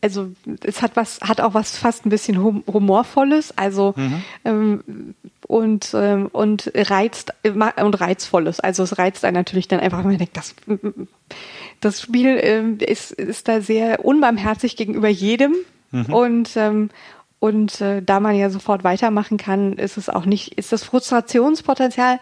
[0.02, 0.32] also
[0.64, 4.24] es hat was, hat auch was fast ein bisschen humorvolles, also mhm.
[4.44, 4.84] ähm,
[5.48, 8.60] und ähm, und reizt und reizvolles.
[8.60, 10.56] Also es reizt einen natürlich dann einfach, wenn man denkt, das
[11.80, 15.54] das Spiel ähm, ist ist da sehr unbarmherzig gegenüber jedem
[15.92, 16.14] mhm.
[16.14, 16.90] und ähm,
[17.40, 22.20] und äh, da man ja sofort weitermachen kann, ist es auch nicht, ist das Frustrationspotenzial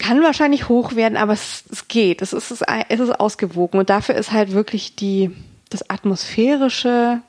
[0.00, 2.22] kann wahrscheinlich hoch werden, aber es, es geht.
[2.22, 3.78] Es ist, es ist ausgewogen.
[3.78, 5.30] Und dafür ist halt wirklich die,
[5.68, 7.20] das Atmosphärische,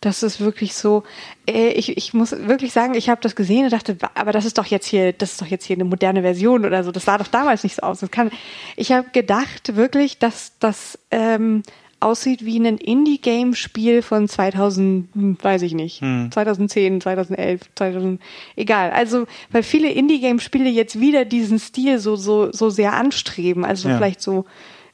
[0.00, 1.04] das ist wirklich so.
[1.46, 4.56] Äh, ich, ich muss wirklich sagen, ich habe das gesehen und dachte, aber das ist
[4.56, 6.90] doch jetzt hier, das ist doch jetzt hier eine moderne Version oder so.
[6.90, 8.00] Das sah doch damals nicht so aus.
[8.00, 8.30] Das kann,
[8.76, 11.62] ich habe gedacht wirklich, dass das ähm,
[12.00, 16.30] aussieht wie ein Indie-Game-Spiel von 2000, hm, weiß ich nicht, hm.
[16.32, 18.20] 2010, 2011, 2000,
[18.56, 18.90] egal.
[18.90, 23.64] Also, weil viele Indie-Game-Spiele jetzt wieder diesen Stil so, so, so sehr anstreben.
[23.64, 23.96] Also ja.
[23.96, 24.46] vielleicht so,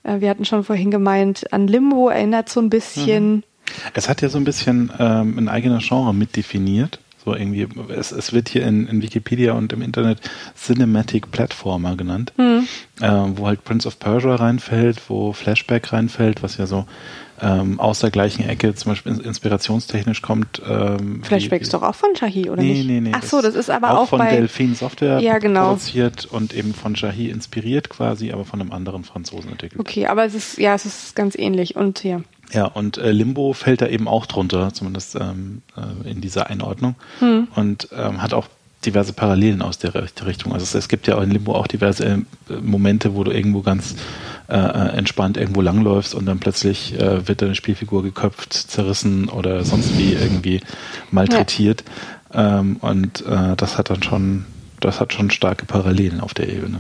[0.02, 3.36] äh, wir hatten schon vorhin gemeint, an Limbo erinnert so ein bisschen.
[3.36, 3.42] Mhm.
[3.94, 7.00] Es hat ja so ein bisschen ähm, ein eigener Genre mitdefiniert.
[7.26, 10.20] So irgendwie, es, es wird hier in, in Wikipedia und im Internet
[10.56, 12.68] Cinematic Platformer genannt, mhm.
[13.00, 16.86] äh, wo halt Prince of Persia reinfällt, wo Flashback reinfällt, was ja so
[17.42, 20.62] ähm, aus der gleichen Ecke zum Beispiel inspirationstechnisch kommt.
[20.64, 22.86] Ähm, Flashback wie, ist doch auch von Shahi, oder nee, nicht?
[22.86, 25.70] Nee, nee, Ach so, das ist aber auch, auch von bei Delphine Software ja, genau.
[25.70, 29.80] produziert und eben von Shahi inspiriert quasi, aber von einem anderen Franzosen entwickelt.
[29.80, 32.20] Okay, aber es ist, ja, es ist ganz ähnlich und ja.
[32.52, 36.94] Ja, und äh, Limbo fällt da eben auch drunter, zumindest ähm, äh, in dieser Einordnung.
[37.18, 37.48] Hm.
[37.54, 38.46] Und ähm, hat auch
[38.84, 40.52] diverse Parallelen aus der, der Richtung.
[40.52, 42.18] Also es, es, gibt ja in Limbo auch diverse äh,
[42.62, 43.96] Momente, wo du irgendwo ganz
[44.48, 49.64] äh, äh, entspannt irgendwo langläufst und dann plötzlich äh, wird deine Spielfigur geköpft, zerrissen oder
[49.64, 50.60] sonst wie irgendwie
[51.10, 51.82] malträtiert.
[52.32, 52.60] Ja.
[52.60, 54.46] Ähm, und äh, das hat dann schon,
[54.78, 56.78] das hat schon starke Parallelen auf der Ebene.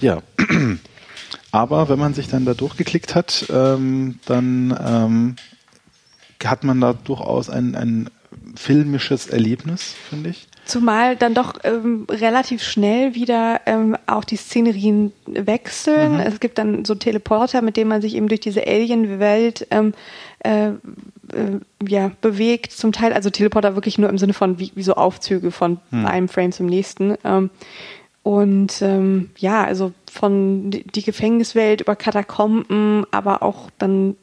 [0.00, 0.22] Ja.
[1.52, 5.36] Aber wenn man sich dann da durchgeklickt hat, ähm, dann ähm,
[6.44, 8.10] hat man da durchaus ein, ein
[8.54, 10.46] filmisches Erlebnis, finde ich.
[10.64, 16.14] Zumal dann doch ähm, relativ schnell wieder ähm, auch die Szenerien wechseln.
[16.14, 16.20] Mhm.
[16.20, 19.94] Es gibt dann so Teleporter, mit denen man sich eben durch diese Alien-Welt ähm,
[20.40, 20.72] äh, äh,
[21.86, 22.72] ja, bewegt.
[22.72, 26.06] Zum Teil, also Teleporter wirklich nur im Sinne von wie, wie so Aufzüge von mhm.
[26.06, 27.16] einem Frame zum nächsten.
[27.24, 27.50] Ähm,
[28.22, 34.16] und ähm, ja, also von die Gefängniswelt über Katakomben, aber auch dann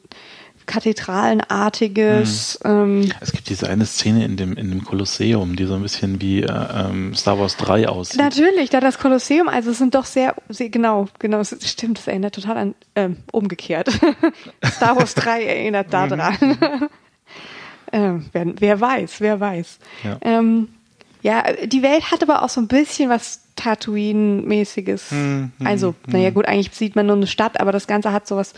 [0.68, 2.60] Kathedralenartiges.
[2.62, 2.70] Mhm.
[2.70, 6.20] Ähm, es gibt diese eine Szene in dem, in dem Kolosseum, die so ein bisschen
[6.20, 8.20] wie äh, ähm, Star Wars 3 aussieht.
[8.20, 12.06] Natürlich, da das Kolosseum, also es sind doch sehr, sehr genau, genau, es stimmt, es
[12.06, 13.88] erinnert total an, ähm, umgekehrt.
[14.64, 16.20] Star Wars 3 erinnert da mhm.
[17.92, 19.78] ähm, wer, wer, weiß, wer weiß.
[20.04, 20.18] Ja.
[20.20, 20.68] Ähm,
[21.22, 25.10] ja, die Welt hat aber auch so ein bisschen was Tatooine-mäßiges.
[25.10, 26.12] Hm, hm, also, hm.
[26.12, 28.54] naja, gut, eigentlich sieht man nur eine Stadt, aber das Ganze hat sowas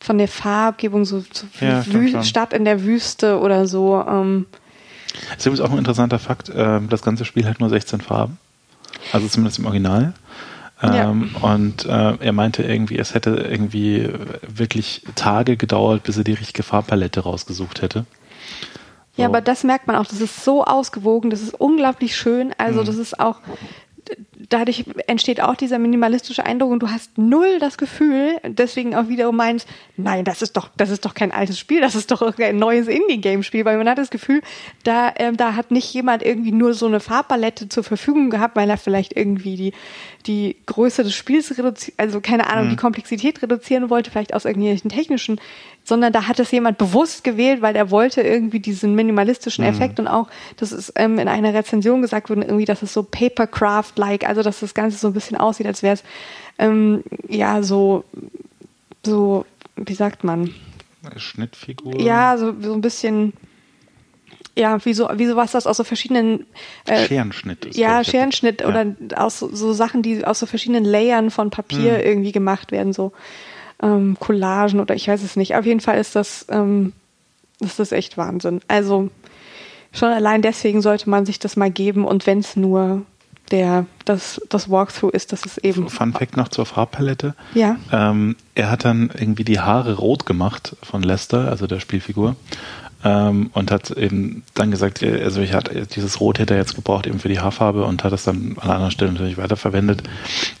[0.00, 4.02] von der Farbgebung, so, so ja, Stadt in der Wüste oder so.
[4.08, 4.46] Ähm.
[5.28, 6.48] Das ist übrigens auch ein interessanter Fakt.
[6.48, 8.38] Äh, das ganze Spiel hat nur 16 Farben.
[9.12, 10.14] Also zumindest im Original.
[10.82, 11.52] Ähm, ja.
[11.52, 14.08] Und äh, er meinte irgendwie, es hätte irgendwie
[14.46, 18.06] wirklich Tage gedauert, bis er die richtige Farbpalette rausgesucht hätte.
[19.16, 20.06] Ja, aber das merkt man auch.
[20.06, 22.54] Das ist so ausgewogen, das ist unglaublich schön.
[22.56, 22.86] Also, mhm.
[22.86, 23.40] das ist auch
[24.48, 29.36] dadurch entsteht auch dieser minimalistische Eindruck und du hast null das Gefühl, deswegen auch wiederum
[29.36, 32.58] meinst, nein, das ist doch, das ist doch kein altes Spiel, das ist doch ein
[32.58, 34.42] neues Indie-Game-Spiel, weil man hat das Gefühl,
[34.82, 38.68] da, ähm, da hat nicht jemand irgendwie nur so eine Farbpalette zur Verfügung gehabt, weil
[38.70, 39.72] er vielleicht irgendwie die,
[40.26, 42.70] die Größe des Spiels reduziert, also keine Ahnung, mhm.
[42.70, 45.40] die Komplexität reduzieren wollte, vielleicht aus irgendwelchen technischen
[45.84, 49.70] sondern da hat es jemand bewusst gewählt, weil er wollte irgendwie diesen minimalistischen mhm.
[49.70, 50.06] Effekt mhm.
[50.06, 54.26] und auch, das ist ähm, in einer Rezension gesagt worden, irgendwie, dass es so Papercraft-like,
[54.26, 56.04] also dass das Ganze so ein bisschen aussieht, als wäre es
[56.58, 58.04] ähm, ja so,
[59.04, 60.54] so, wie sagt man?
[61.16, 61.98] Schnittfigur.
[62.00, 63.32] Ja, so, so ein bisschen
[64.56, 66.46] ja, wie so, wie sowas, das aus so verschiedenen
[66.86, 67.78] äh, Scherenschnitt ist.
[67.78, 68.68] Ja, Scherenschnitt ja.
[68.68, 72.04] oder aus so, so, Sachen, die aus so verschiedenen Layern von Papier hm.
[72.04, 73.12] irgendwie gemacht werden, so
[73.82, 75.56] ähm, Collagen oder ich weiß es nicht.
[75.56, 76.92] Auf jeden Fall ist das, ähm,
[77.60, 78.60] ist das echt Wahnsinn.
[78.68, 79.10] Also
[79.92, 83.02] schon allein deswegen sollte man sich das mal geben und wenn es nur
[83.50, 85.88] der, das, das Walkthrough ist, dass es eben.
[85.88, 87.34] Fun Fact noch zur Farbpalette.
[87.54, 87.76] Ja.
[87.90, 92.36] Ähm, er hat dann irgendwie die Haare rot gemacht von Lester, also der Spielfigur
[93.02, 97.06] ähm, und hat eben dann gesagt, also ich hatte dieses Rot hätte er jetzt gebraucht
[97.06, 100.02] eben für die Haarfarbe und hat es dann an einer Stelle natürlich weiterverwendet.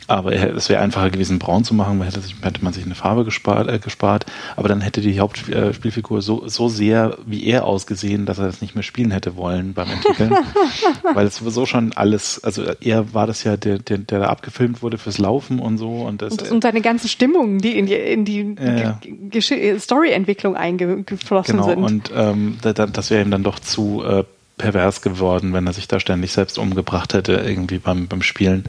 [0.06, 2.84] Aber er, es wäre einfacher gewesen, braun zu machen, weil hätte, sich, hätte man sich
[2.84, 4.26] eine Farbe gespart, äh, gespart.
[4.56, 8.74] Aber dann hätte die Hauptspielfigur so, so sehr wie er ausgesehen, dass er das nicht
[8.74, 10.34] mehr spielen hätte wollen beim Entwickeln.
[11.14, 14.82] weil es sowieso schon alles, also er war das ja, der, der, der da abgefilmt
[14.82, 15.90] wurde fürs Laufen und so.
[15.90, 21.58] Und, das, und, und seine ganzen Stimmungen, die in die, in die äh, Story-Entwicklung eingeflossen
[21.58, 21.84] genau, sind.
[21.84, 24.24] Und äh, ähm, das wäre ihm dann doch zu äh,
[24.56, 28.64] pervers geworden, wenn er sich da ständig selbst umgebracht hätte, irgendwie beim, beim Spielen,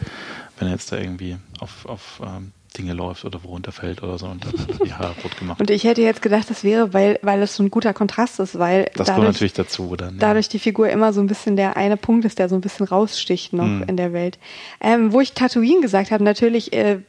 [0.58, 4.28] wenn er jetzt da irgendwie auf, auf ähm, Dinge läuft oder wo runterfällt oder so
[4.28, 4.54] und dann
[4.86, 5.60] die Haare rot gemacht.
[5.60, 8.58] Und ich hätte jetzt gedacht, das wäre, weil, weil es so ein guter Kontrast ist,
[8.58, 10.06] weil das dadurch, natürlich dazu, oder?
[10.06, 10.14] Ja.
[10.18, 12.86] Dadurch die Figur immer so ein bisschen der eine Punkt ist, der so ein bisschen
[12.86, 13.84] raussticht noch hm.
[13.88, 14.40] in der Welt.
[14.80, 17.00] Ähm, wo ich Tatooine gesagt habe, natürlich äh,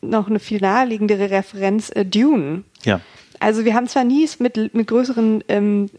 [0.00, 2.62] noch eine viel naheliegendere Referenz, äh, Dune.
[2.84, 3.00] Ja.
[3.40, 5.90] Also wir haben zwar nie mit, mit größeren ähm,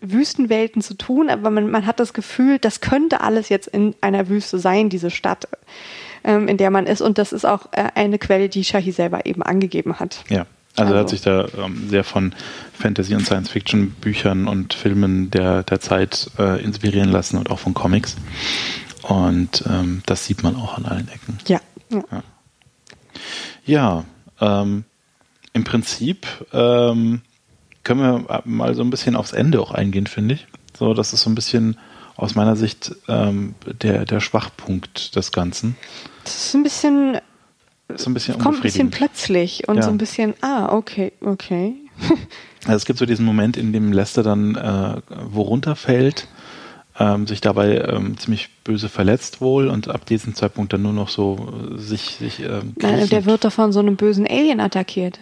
[0.00, 4.28] Wüstenwelten zu tun, aber man, man hat das Gefühl, das könnte alles jetzt in einer
[4.28, 5.48] Wüste sein, diese Stadt,
[6.24, 7.00] ähm, in der man ist.
[7.00, 10.24] Und das ist auch äh, eine Quelle, die Shahi selber eben angegeben hat.
[10.28, 10.46] Ja.
[10.74, 10.94] Also, also.
[10.94, 12.34] er hat sich da ähm, sehr von
[12.72, 18.16] Fantasy- und Science-Fiction-Büchern und Filmen der, der Zeit äh, inspirieren lassen und auch von Comics.
[19.02, 21.38] Und ähm, das sieht man auch an allen Ecken.
[21.46, 21.60] Ja.
[21.90, 22.04] Ja,
[23.64, 24.04] ja
[24.40, 24.84] ähm,
[25.52, 27.22] im Prinzip ähm,
[27.84, 30.46] können wir mal so ein bisschen aufs Ende auch eingehen, finde ich.
[30.76, 31.76] So, das ist so ein bisschen
[32.16, 35.76] aus meiner Sicht ähm, der, der Schwachpunkt des Ganzen.
[36.24, 37.18] Das ist ein bisschen.
[37.94, 39.82] So ein bisschen kommt ein bisschen plötzlich und ja.
[39.82, 41.74] so ein bisschen, ah, okay, okay.
[42.64, 46.26] also es gibt so diesen Moment, in dem Lester dann äh, wo runterfällt
[46.98, 51.08] ähm, sich dabei ähm, ziemlich böse verletzt wohl und ab diesem Zeitpunkt dann nur noch
[51.08, 55.18] so äh, sich, sich ähm, Nein, der wird doch von so einem bösen Alien attackiert.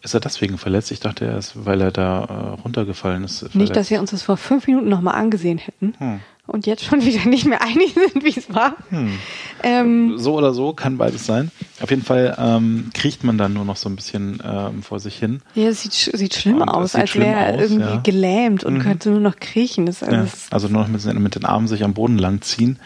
[0.00, 0.92] Ist er deswegen verletzt?
[0.92, 3.38] Ich dachte, er ist, weil er da äh, runtergefallen ist.
[3.38, 3.56] Verletzt.
[3.56, 6.20] Nicht, dass wir uns das vor fünf Minuten nochmal angesehen hätten hm.
[6.46, 8.76] und jetzt schon wieder nicht mehr einig sind, wie es war.
[8.90, 9.18] Hm.
[9.64, 11.50] Ähm, so oder so kann beides sein.
[11.80, 15.16] Auf jeden Fall ähm, kriecht man dann nur noch so ein bisschen ähm, vor sich
[15.16, 15.40] hin.
[15.56, 17.96] Ja, es sieht, sieht schlimm und aus, als wäre er irgendwie ja.
[17.96, 18.82] gelähmt und mhm.
[18.82, 19.86] könnte nur noch kriechen.
[19.86, 20.26] Das ja.
[20.50, 22.78] Also nur noch mit, mit, den Armen sich am Boden langziehen.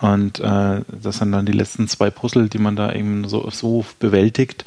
[0.00, 3.84] Und äh, das sind dann die letzten zwei Puzzle, die man da eben so, so
[3.98, 4.64] bewältigt.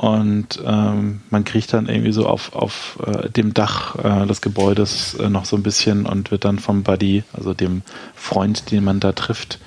[0.00, 5.12] Und ähm, man kriegt dann irgendwie so auf, auf äh, dem Dach äh, des Gebäudes
[5.12, 7.82] äh, noch so ein bisschen und wird dann vom Buddy, also dem
[8.14, 9.58] Freund, den man da trifft,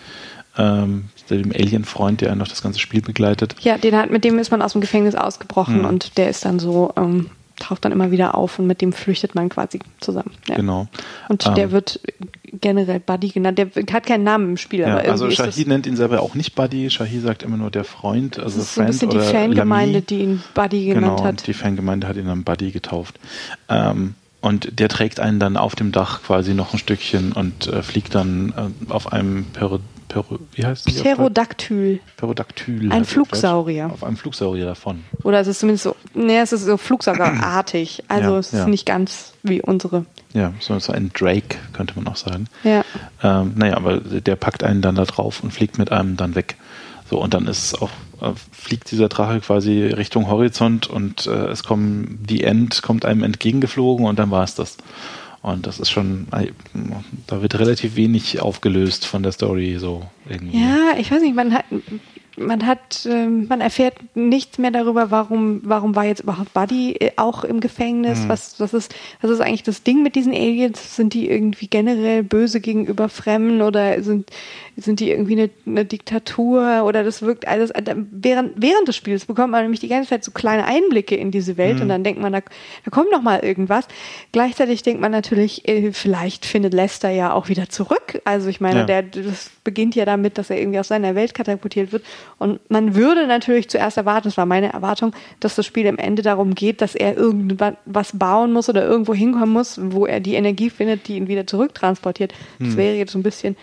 [0.57, 3.57] ähm, dem Alien-Freund, der noch das ganze Spiel begleitet.
[3.59, 5.85] Ja, den hat, mit dem ist man aus dem Gefängnis ausgebrochen hm.
[5.85, 9.35] und der ist dann so, ähm, taucht dann immer wieder auf und mit dem flüchtet
[9.35, 10.31] man quasi zusammen.
[10.47, 10.55] Ja.
[10.55, 10.87] Genau.
[11.29, 11.99] Und ähm, der wird
[12.61, 13.57] generell Buddy genannt.
[13.57, 14.81] Der hat keinen Namen im Spiel.
[14.81, 16.89] Ja, also Shahi nennt ihn selber auch nicht Buddy.
[16.89, 20.01] Shahi sagt immer nur der Freund, also das ist Friend so ein bisschen die Fangemeinde,
[20.01, 21.47] die ihn Buddy genannt genau, hat.
[21.47, 23.19] Die Fangemeinde hat ihn dann Buddy getauft.
[23.69, 27.81] Ähm, und der trägt einen dann auf dem Dach quasi noch ein Stückchen und äh,
[27.81, 30.85] fliegt dann äh, auf einem per, per, wie heißt?
[30.85, 31.99] Pterodactyl.
[32.17, 32.91] Pterodactyl.
[32.91, 33.89] Ein Flugsaurier.
[33.91, 35.03] Auf einem Flugsaurier davon.
[35.23, 38.03] Oder es ist zumindest so, nee, es ist so Flugsaurierartig.
[38.13, 38.67] Also ja, es ist ja.
[38.67, 40.05] nicht ganz wie unsere.
[40.33, 42.47] Ja, so, so ein Drake, könnte man auch sagen.
[42.63, 42.83] Ja.
[43.23, 46.55] Ähm, naja, aber der packt einen dann da drauf und fliegt mit einem dann weg.
[47.09, 47.89] So, und dann ist auch,
[48.21, 53.23] äh, fliegt dieser Drache quasi Richtung Horizont und äh, es kommen, die End kommt einem
[53.23, 54.77] entgegengeflogen und dann war es das.
[55.43, 56.27] Und das ist schon,
[57.27, 60.57] da wird relativ wenig aufgelöst von der Story so irgendwie.
[60.57, 61.65] Ja, ich weiß nicht, man hat,
[62.37, 67.11] man hat, ähm, man erfährt nichts mehr darüber, warum, warum war jetzt überhaupt Buddy äh,
[67.15, 68.21] auch im Gefängnis?
[68.21, 68.29] Mhm.
[68.29, 70.95] Was, was ist, was ist eigentlich das Ding mit diesen Aliens?
[70.95, 74.31] Sind die irgendwie generell böse gegenüber Fremden oder sind,
[74.75, 79.25] sind die irgendwie eine, eine Diktatur oder das wirkt alles, äh, während, während des Spiels
[79.25, 81.83] bekommt man nämlich die ganze Zeit so kleine Einblicke in diese Welt mhm.
[81.83, 83.87] und dann denkt man, da, da kommt noch mal irgendwas.
[84.31, 88.21] Gleichzeitig denkt man natürlich, äh, vielleicht findet Lester ja auch wieder zurück.
[88.25, 88.85] Also ich meine, ja.
[88.85, 92.03] der, das beginnt ja damit, dass er irgendwie aus seiner Welt katapultiert wird
[92.37, 96.21] und man würde natürlich zuerst erwarten, das war meine Erwartung, dass das Spiel am Ende
[96.21, 100.69] darum geht, dass er irgendwas bauen muss oder irgendwo hinkommen muss, wo er die Energie
[100.69, 102.33] findet, die ihn wieder zurücktransportiert.
[102.59, 102.77] Das hm.
[102.77, 103.55] wäre jetzt so ein bisschen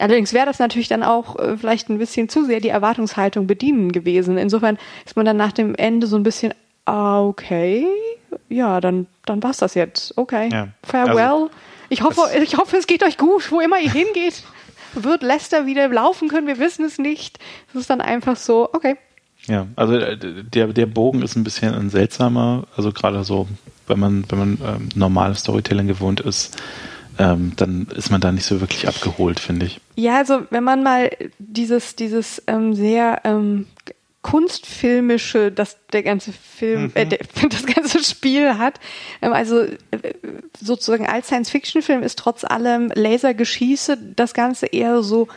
[0.00, 3.92] Allerdings wäre das natürlich dann auch äh, vielleicht ein bisschen zu sehr die Erwartungshaltung bedienen
[3.92, 4.38] gewesen.
[4.38, 6.54] Insofern ist man dann nach dem Ende so ein bisschen,
[6.84, 7.86] ah, okay,
[8.48, 10.16] ja, dann, dann war's das jetzt.
[10.16, 10.68] Okay, ja.
[10.82, 11.18] farewell.
[11.18, 11.50] Also,
[11.88, 14.42] ich, hoffe, ich hoffe, es geht euch gut, wo immer ihr hingeht
[14.94, 16.46] wird Leicester wieder laufen können?
[16.46, 17.38] Wir wissen es nicht.
[17.70, 18.96] Es ist dann einfach so, okay.
[19.46, 23.48] Ja, also äh, der, der Bogen ist ein bisschen ein seltsamer, also gerade so,
[23.86, 26.56] wenn man, wenn man ähm, normales Storytelling gewohnt ist,
[27.18, 29.80] ähm, dann ist man da nicht so wirklich abgeholt, finde ich.
[29.96, 33.66] Ja, also wenn man mal dieses, dieses ähm, sehr ähm,
[34.22, 36.92] kunstfilmische, das der ganze Film, mhm.
[36.94, 38.80] äh, der, das ganze Spiel hat.
[39.22, 39.76] Ähm, also äh,
[40.60, 45.28] sozusagen als Science-Fiction-Film ist trotz allem Lasergeschieße das Ganze eher so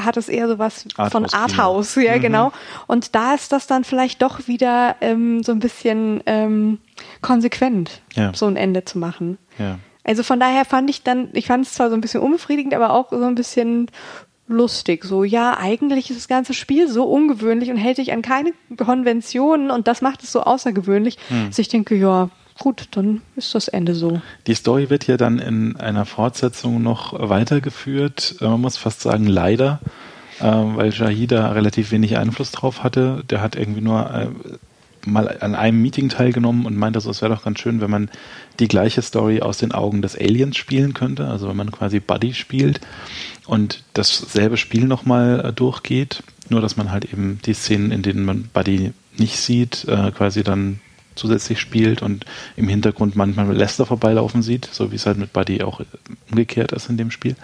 [0.00, 2.22] hat es eher so was von Arthouse, ja mhm.
[2.22, 2.52] genau.
[2.86, 6.78] Und da ist das dann vielleicht doch wieder ähm, so ein bisschen ähm,
[7.20, 8.32] konsequent, ja.
[8.34, 9.36] so ein Ende zu machen.
[9.58, 9.78] Ja.
[10.04, 12.94] Also von daher fand ich dann, ich fand es zwar so ein bisschen unbefriedigend, aber
[12.94, 13.90] auch so ein bisschen
[14.48, 15.04] lustig.
[15.04, 19.70] So, ja, eigentlich ist das ganze Spiel so ungewöhnlich und hält sich an keine Konventionen
[19.70, 21.48] und das macht es so außergewöhnlich, hm.
[21.48, 24.20] dass ich denke, ja, gut, dann ist das Ende so.
[24.46, 28.36] Die Story wird ja dann in einer Fortsetzung noch weitergeführt.
[28.40, 29.80] Äh, man muss fast sagen, leider,
[30.40, 33.22] äh, weil Shahida relativ wenig Einfluss drauf hatte.
[33.30, 34.28] Der hat irgendwie nur äh,
[35.06, 38.10] mal an einem Meeting teilgenommen und meinte so, es wäre doch ganz schön, wenn man
[38.58, 42.34] die gleiche Story aus den Augen des Aliens spielen könnte, also wenn man quasi Buddy
[42.34, 42.80] spielt
[43.46, 48.24] und dasselbe Spiel nochmal äh, durchgeht, nur dass man halt eben die Szenen, in denen
[48.24, 50.80] man Buddy nicht sieht, äh, quasi dann
[51.14, 52.24] zusätzlich spielt und
[52.56, 55.80] im Hintergrund manchmal Lester vorbeilaufen sieht, so wie es halt mit Buddy auch
[56.30, 57.34] umgekehrt ist in dem Spiel.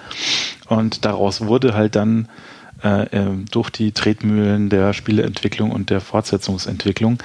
[0.69, 2.29] Und daraus wurde halt dann äh,
[3.51, 7.19] durch die Tretmühlen der Spieleentwicklung und der Fortsetzungsentwicklung,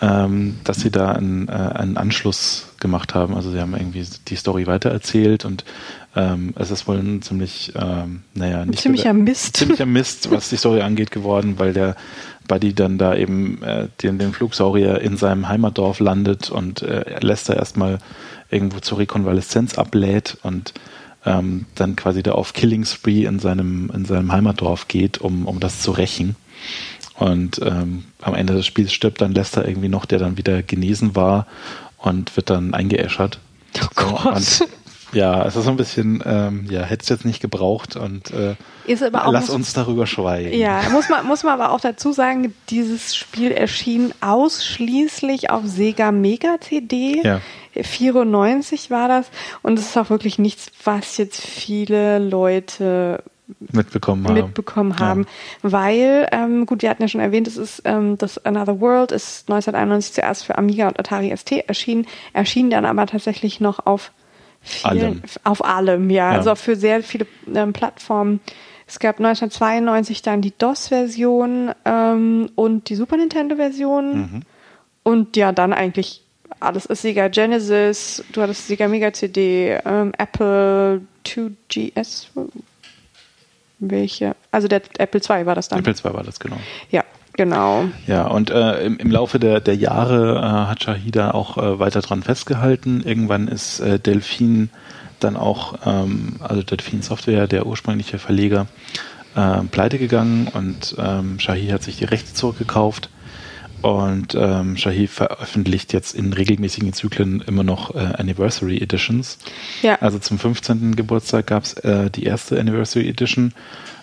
[0.00, 3.34] ähm, dass sie da einen, äh, einen Anschluss gemacht haben.
[3.34, 5.64] Also sie haben irgendwie die Story weitererzählt und
[6.14, 9.56] ähm, es ist wohl ein ziemlich, ähm, naja, nicht ein ziemlicher Mist.
[9.56, 11.96] Ziemlicher Mist, was die Story angeht, geworden, weil der
[12.46, 17.48] Buddy dann da eben äh, den, den Flugsaurier in seinem Heimatdorf landet und äh, lässt
[17.48, 17.98] er erstmal
[18.50, 20.74] irgendwo zur Rekonvaleszenz ablädt und
[21.26, 25.60] ähm, dann quasi da auf Killing Spree in seinem, in seinem Heimatdorf geht, um, um
[25.60, 26.36] das zu rächen.
[27.14, 31.16] Und ähm, am Ende des Spiels stirbt dann Lester irgendwie noch, der dann wieder genesen
[31.16, 31.46] war
[31.98, 33.40] und wird dann eingeäschert.
[33.82, 34.36] Oh Gott.
[34.36, 34.68] Und,
[35.16, 38.54] ja, es ist so ein bisschen, ähm, ja, hätte es jetzt nicht gebraucht und äh,
[38.86, 40.56] lass uns darüber schweigen.
[40.56, 46.12] Ja, muss man, muss man aber auch dazu sagen, dieses Spiel erschien ausschließlich auf Sega
[46.12, 47.22] Mega CD.
[47.24, 47.40] Ja.
[47.74, 49.26] 94 war das.
[49.62, 53.22] Und es ist auch wirklich nichts, was jetzt viele Leute
[53.72, 54.34] mitbekommen haben.
[54.34, 55.22] Mitbekommen haben.
[55.62, 55.72] Ja.
[55.72, 59.48] Weil, ähm, gut, wir hatten ja schon erwähnt, es ist ähm, das Another World ist
[59.48, 64.10] 1991 zuerst für Amiga und Atari ST erschienen, erschien dann aber tatsächlich noch auf
[64.82, 65.22] allem.
[65.44, 66.38] auf allem, ja, ja.
[66.38, 68.40] also für sehr viele ähm, Plattformen.
[68.86, 74.16] Es gab 1992 dann die DOS-Version ähm, und die Super Nintendo-Version.
[74.16, 74.42] Mhm.
[75.02, 76.22] Und ja, dann eigentlich
[76.60, 82.28] alles ist Sega Genesis, du hattest Sega Mega CD, ähm, Apple 2GS,
[83.78, 84.36] welche?
[84.50, 85.80] Also der Apple II war das dann.
[85.80, 86.56] Apple II war das, genau.
[86.90, 87.04] Ja.
[87.36, 87.84] Genau.
[88.06, 92.00] Ja, und äh, im, im Laufe der, der Jahre äh, hat Shahida auch äh, weiter
[92.00, 93.02] dran festgehalten.
[93.02, 94.70] Irgendwann ist äh, Delphin
[95.20, 98.66] dann auch, ähm, also Delphin Software, der ursprüngliche Verleger,
[99.34, 103.10] äh, pleite gegangen und ähm, Shahi hat sich die Rechte zurückgekauft.
[103.82, 109.38] Und ähm, Shahi veröffentlicht jetzt in regelmäßigen Zyklen immer noch äh, Anniversary Editions.
[109.82, 109.96] Ja.
[110.00, 110.96] Also zum 15.
[110.96, 113.52] Geburtstag gab es äh, die erste Anniversary Edition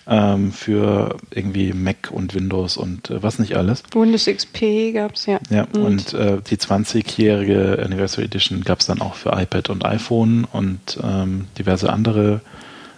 [0.08, 3.84] ähm, für irgendwie Mac und Windows und äh, was nicht alles.
[3.94, 5.40] Windows XP gab es, ja.
[5.50, 9.86] Ja, und, und äh, die 20-jährige Anniversary Edition gab es dann auch für iPad und
[9.86, 12.42] iPhone und ähm, diverse andere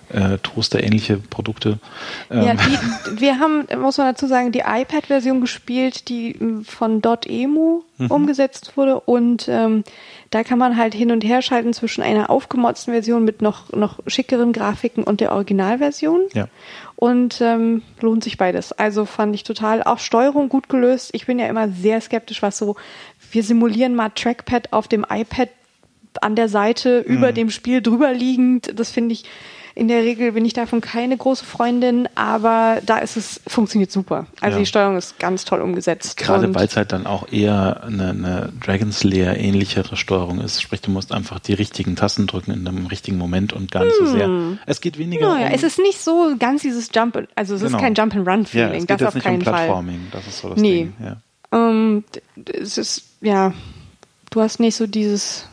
[0.09, 1.79] äh, Toaster-ähnliche Produkte.
[2.29, 2.43] Ähm.
[2.43, 8.11] Ja, die, wir haben, muss man dazu sagen, die iPad-Version gespielt, die von .emu mhm.
[8.11, 9.83] umgesetzt wurde und ähm,
[10.35, 13.99] da kann man halt hin und her schalten zwischen einer aufgemotzten Version mit noch, noch
[14.07, 16.23] schickeren Grafiken und der Originalversion.
[16.33, 16.47] Ja.
[16.97, 18.73] Und ähm, lohnt sich beides.
[18.73, 21.11] Also fand ich total auch Steuerung gut gelöst.
[21.13, 22.75] Ich bin ja immer sehr skeptisch, was so,
[23.31, 25.49] wir simulieren mal Trackpad auf dem iPad
[26.21, 27.15] an der Seite mhm.
[27.15, 28.77] über dem Spiel drüber liegend.
[28.77, 29.25] Das finde ich
[29.77, 34.25] in der Regel bin ich davon keine große Freundin, aber da ist es, funktioniert super.
[34.39, 34.59] Also ja.
[34.61, 36.15] die Steuerung ist ganz toll umgesetzt.
[36.15, 40.61] Gerade weil es halt dann auch eher eine, eine Dragon's Lair ähnlichere Steuerung ist.
[40.61, 43.99] Sprich, du musst einfach die richtigen Tasten drücken in einem richtigen Moment und gar nicht
[43.99, 44.05] hm.
[44.05, 44.27] so sehr.
[44.27, 44.59] Hm.
[44.65, 47.75] Es geht weniger naja, um es ist nicht so ganz dieses Jump, also es genau.
[47.75, 48.69] ist kein Jump and Run Feeling.
[48.69, 50.07] Ja, es geht das auf nicht keinen um Plattforming.
[50.09, 50.21] Fall.
[50.21, 50.83] Das ist so das nee.
[50.85, 50.93] Ding.
[51.03, 51.17] Ja.
[51.51, 52.03] Um,
[52.37, 53.53] ähm, es ist ja,
[54.29, 55.49] du hast nicht so dieses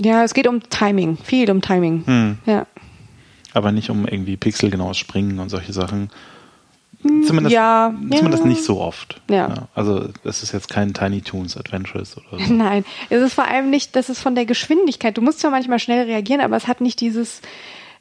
[0.00, 2.06] ja, es geht um Timing, viel um Timing.
[2.06, 2.38] Hm.
[2.46, 2.66] Ja.
[3.52, 6.10] Aber nicht um irgendwie pixelgenaues Springen und solche Sachen.
[7.02, 8.48] Zumindest, ja, zumindest ja.
[8.48, 9.20] nicht so oft.
[9.28, 9.48] Ja.
[9.48, 9.68] ja.
[9.74, 12.52] Also es ist jetzt kein Tiny Toons Adventures oder so.
[12.52, 15.16] Nein, es ist vor allem nicht, das ist von der Geschwindigkeit.
[15.16, 17.42] Du musst zwar manchmal schnell reagieren, aber es hat nicht dieses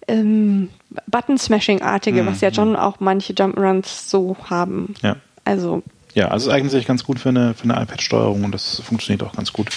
[0.07, 0.69] ähm,
[1.07, 2.27] Button-Smashing-artige, mhm.
[2.27, 4.95] was ja schon auch manche Jump-Runs so haben.
[5.01, 5.17] Ja.
[5.43, 5.83] Also
[6.15, 9.21] ja, also es eignet sich ganz gut für eine, für eine iPad-Steuerung und das funktioniert
[9.21, 9.69] auch ganz gut.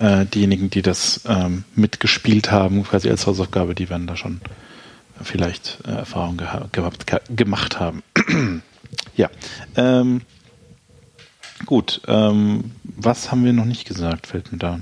[0.00, 4.40] Äh, diejenigen, die das ähm, mitgespielt haben, quasi als Hausaufgabe, die werden da schon
[5.22, 8.02] vielleicht äh, Erfahrung gehabt, gemacht haben.
[9.16, 9.30] ja.
[9.76, 10.22] Ähm,
[11.66, 12.00] gut.
[12.08, 14.80] Ähm, was haben wir noch nicht gesagt, fällt mir da.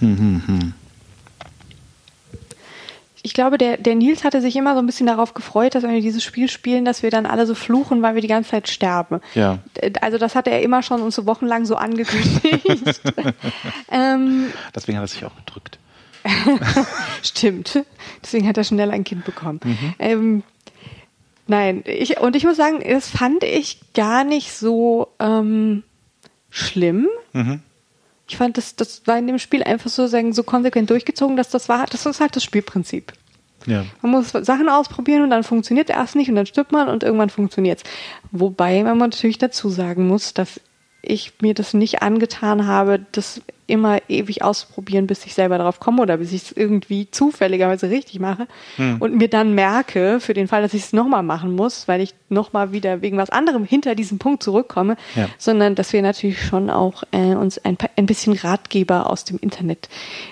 [0.00, 0.74] Hm, hm, hm
[3.26, 5.90] ich glaube, der, der Nils hatte sich immer so ein bisschen darauf gefreut, dass wenn
[5.90, 8.68] wir dieses Spiel spielen, dass wir dann alle so fluchen, weil wir die ganze Zeit
[8.68, 9.20] sterben.
[9.34, 9.58] Ja.
[10.00, 13.00] Also das hat er immer schon uns so wochenlang so angekündigt.
[13.90, 15.80] ähm, Deswegen hat er sich auch gedrückt.
[17.24, 17.84] Stimmt.
[18.22, 19.58] Deswegen hat er schnell ein Kind bekommen.
[19.64, 19.94] Mhm.
[19.98, 20.42] Ähm,
[21.48, 25.82] nein, ich, und ich muss sagen, das fand ich gar nicht so ähm,
[26.48, 27.08] schlimm.
[27.32, 27.60] Mhm.
[28.28, 31.48] Ich fand, das, das war in dem Spiel einfach so, sagen, so konsequent durchgezogen, dass
[31.48, 33.12] das war, das ist halt das Spielprinzip.
[33.66, 33.84] Ja.
[34.02, 37.30] Man muss Sachen ausprobieren und dann funktioniert erst nicht und dann stirbt man und irgendwann
[37.30, 37.82] funktioniert's.
[38.30, 40.60] Wobei man natürlich dazu sagen muss, dass
[41.02, 46.02] ich mir das nicht angetan habe, das immer ewig ausprobieren, bis ich selber darauf komme
[46.02, 48.46] oder bis ich es irgendwie zufälligerweise richtig mache
[48.76, 48.98] hm.
[49.00, 52.14] und mir dann merke, für den Fall, dass ich es nochmal machen muss, weil ich
[52.28, 55.28] nochmal wieder wegen was anderem hinter diesem Punkt zurückkomme, ja.
[55.38, 59.88] sondern dass wir natürlich schon auch äh, uns ein, ein bisschen Ratgeber aus dem Internet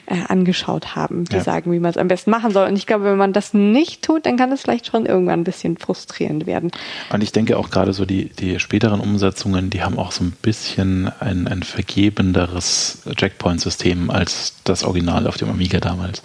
[0.06, 1.42] äh, angeschaut haben, die ja.
[1.42, 2.68] sagen, wie man es am besten machen soll.
[2.68, 5.44] Und ich glaube, wenn man das nicht tut, dann kann es vielleicht schon irgendwann ein
[5.44, 6.70] bisschen frustrierend werden.
[7.12, 10.32] Und ich denke auch gerade so die, die späteren Umsetzungen, die haben auch so ein
[10.42, 16.22] bisschen ein, ein vergebenderes Checkpoint-System als das Original auf dem Amiga damals.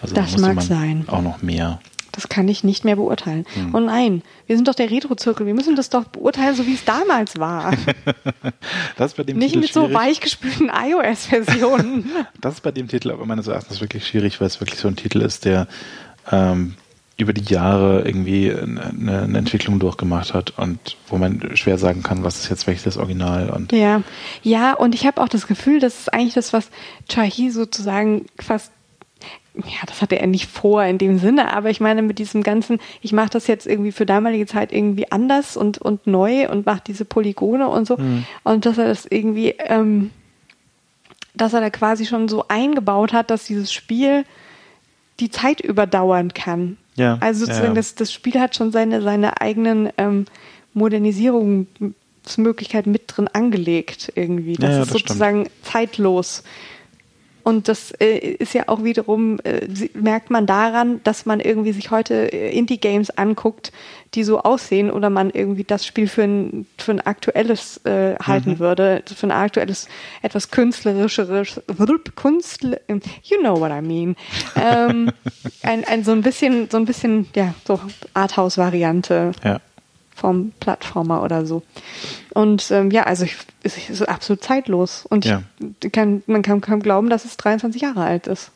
[0.00, 1.04] Also das da mag sein.
[1.08, 1.80] Auch noch mehr.
[2.12, 3.44] Das kann ich nicht mehr beurteilen.
[3.54, 3.74] Hm.
[3.74, 5.46] Oh nein, wir sind doch der Retro-Zirkel.
[5.46, 7.74] Wir müssen das doch beurteilen, so wie es damals war.
[8.96, 12.10] das ist bei dem nicht Titel mit so weichgespülten iOS-Versionen.
[12.40, 14.96] das ist bei dem Titel aber meines Erachtens wirklich schwierig, weil es wirklich so ein
[14.96, 15.68] Titel ist, der
[16.30, 16.74] ähm,
[17.18, 22.22] über die Jahre irgendwie eine, eine, Entwicklung durchgemacht hat und wo man schwer sagen kann,
[22.22, 24.02] was ist jetzt welches Original und ja,
[24.42, 26.70] ja und ich habe auch das Gefühl, das ist eigentlich das, was
[27.08, 28.70] Chahi sozusagen fast
[29.56, 32.78] ja, das hatte er nicht vor in dem Sinne, aber ich meine mit diesem ganzen,
[33.02, 36.82] ich mache das jetzt irgendwie für damalige Zeit irgendwie anders und und neu und mache
[36.86, 38.24] diese Polygone und so mhm.
[38.44, 40.12] und dass er das irgendwie, ähm,
[41.34, 44.24] dass er da quasi schon so eingebaut hat, dass dieses Spiel
[45.20, 46.76] die Zeit überdauern kann.
[46.96, 47.74] Ja, also sozusagen, ja, ja.
[47.74, 50.24] Das, das Spiel hat schon seine, seine eigenen ähm,
[50.74, 54.54] Modernisierungsmöglichkeiten mit drin angelegt irgendwie.
[54.54, 55.64] Das ja, ist das sozusagen stimmt.
[55.64, 56.42] zeitlos.
[57.48, 61.90] Und das äh, ist ja auch wiederum, äh, merkt man daran, dass man irgendwie sich
[61.90, 63.72] heute äh, Indie-Games anguckt,
[64.12, 68.50] die so aussehen oder man irgendwie das Spiel für ein, für ein aktuelles äh, halten
[68.50, 68.58] Mhm.
[68.58, 69.88] würde, für ein aktuelles,
[70.20, 71.62] etwas künstlerischeres,
[72.16, 72.80] Künstler,
[73.22, 74.14] you know what I mean.
[74.62, 75.10] ähm,
[75.62, 77.80] ein, ein so ein bisschen, so ein bisschen, ja, so
[78.12, 79.32] Arthouse-Variante.
[79.42, 79.58] ja.
[80.18, 81.62] Vom Plattformer oder so.
[82.34, 85.06] Und ähm, ja, also ich, es ist absolut zeitlos.
[85.08, 85.42] Und ja.
[85.92, 88.50] kann, man kann kaum glauben, dass es 23 Jahre alt ist.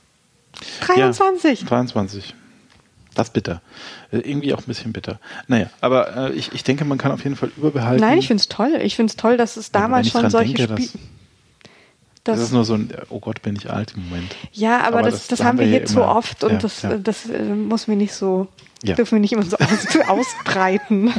[0.82, 1.62] 23!
[1.62, 2.34] Ja, 23.
[3.14, 3.60] Das ist bitter.
[4.10, 5.20] Äh, irgendwie auch ein bisschen bitter.
[5.46, 8.00] Naja, aber äh, ich, ich denke, man kann auf jeden Fall überbehalten.
[8.00, 8.78] Nein, ich finde es toll.
[8.82, 10.88] Ich finde es toll, dass es damals schon solche Spiele.
[12.24, 14.36] Das, das, ist nur so ein, oh Gott, bin ich alt im Moment.
[14.52, 16.96] Ja, aber, aber das, das, das, haben wir hier zu oft und ja, das, ja.
[16.96, 18.46] das äh, muss mir nicht so,
[18.84, 18.94] ja.
[18.94, 21.12] dürfen wir nicht immer so aus, ausbreiten.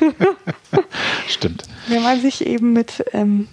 [1.28, 1.64] Stimmt.
[1.88, 3.50] Wenn man sich eben mit ähm,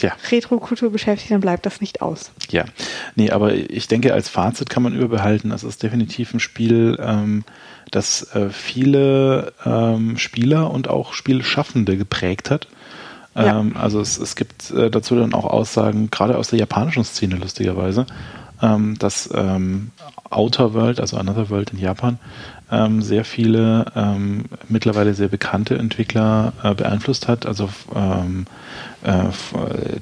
[0.00, 0.16] ja.
[0.30, 2.32] Retro-Kultur beschäftigt, dann bleibt das nicht aus.
[2.50, 2.64] Ja,
[3.14, 7.44] nee, aber ich denke, als Fazit kann man überbehalten, das ist definitiv ein Spiel, ähm,
[7.92, 12.66] das äh, viele ähm, Spieler und auch Spielschaffende geprägt hat.
[13.34, 13.60] Ja.
[13.60, 17.36] Ähm, also es, es gibt äh, dazu dann auch Aussagen, gerade aus der japanischen Szene
[17.36, 18.06] lustigerweise,
[18.60, 19.90] ähm, dass ähm,
[20.30, 22.18] Outer World, also Another World in Japan,
[22.72, 27.44] ähm, sehr viele ähm, mittlerweile sehr bekannte Entwickler äh, beeinflusst hat.
[27.44, 28.46] Also ähm,
[29.02, 29.24] äh,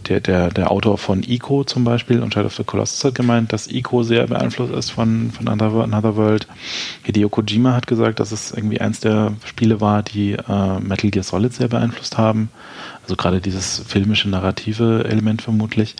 [0.08, 3.52] der, der, der Autor von Ico zum Beispiel und Shadow of the Colossus hat gemeint,
[3.52, 6.46] dass Ico sehr beeinflusst ist von, von Another World.
[7.02, 11.24] Hideo Kojima hat gesagt, dass es irgendwie eins der Spiele war, die äh, Metal Gear
[11.24, 12.50] Solid sehr beeinflusst haben.
[13.02, 15.96] Also gerade dieses filmische, narrative Element vermutlich.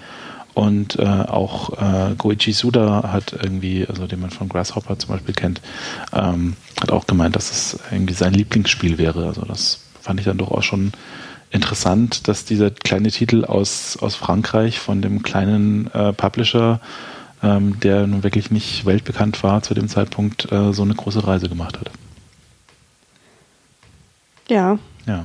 [0.61, 5.35] Und äh, auch äh, Goichi Suda hat irgendwie, also den man von Grasshopper zum Beispiel
[5.35, 5.63] kennt,
[6.13, 9.27] ähm, hat auch gemeint, dass es irgendwie sein Lieblingsspiel wäre.
[9.27, 10.93] Also das fand ich dann doch auch schon
[11.51, 16.83] interessant, dass dieser kleine Titel aus, aus Frankreich von dem kleinen äh, Publisher,
[17.43, 21.49] ähm, der nun wirklich nicht weltbekannt war zu dem Zeitpunkt, äh, so eine große Reise
[21.49, 21.91] gemacht hat.
[24.51, 24.79] Ja.
[25.07, 25.25] Ja.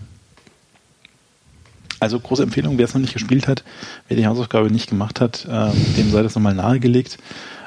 [1.99, 3.63] Also große Empfehlung, wer es noch nicht gespielt hat,
[4.07, 7.17] wer die Hausaufgabe nicht gemacht hat, äh, dem sei das nochmal nahegelegt.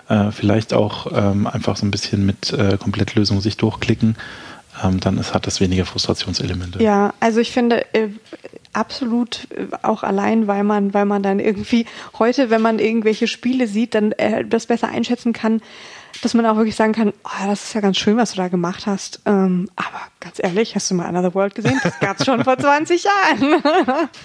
[0.09, 4.17] Äh, vielleicht auch ähm, einfach so ein bisschen mit äh, Komplettlösung sich durchklicken
[4.83, 6.83] ähm, dann ist, hat das weniger Frustrationselemente.
[6.83, 8.09] Ja, also ich finde äh,
[8.73, 11.87] absolut äh, auch allein, weil man, weil man dann irgendwie
[12.19, 15.61] heute, wenn man irgendwelche Spiele sieht, dann äh, das besser einschätzen kann,
[16.23, 18.49] dass man auch wirklich sagen kann, oh, das ist ja ganz schön, was du da
[18.49, 19.21] gemacht hast.
[19.25, 21.79] Ähm, aber ganz ehrlich, hast du mal Another World gesehen?
[21.83, 23.63] Das gab es schon vor 20 Jahren.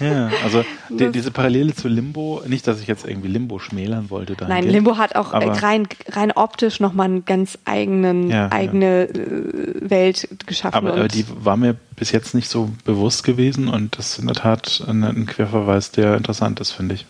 [0.00, 4.36] ja, also die, diese Parallele zu Limbo, nicht, dass ich jetzt irgendwie Limbo schmälern wollte.
[4.46, 9.20] Nein, Limbo hat auch rein, rein optisch nochmal eine ganz eigenen, ja, eigene ja.
[9.20, 10.76] Äh, Welt geschaffen.
[10.76, 14.26] Aber, aber, die war mir bis jetzt nicht so bewusst gewesen und das ist in
[14.26, 17.06] der Tat ein, ein Querverweis, der interessant ist, finde ich.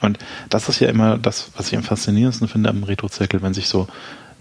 [0.00, 0.18] Und
[0.50, 3.88] das ist ja immer das, was ich am faszinierendsten finde am Retro-Zirkel, wenn sich so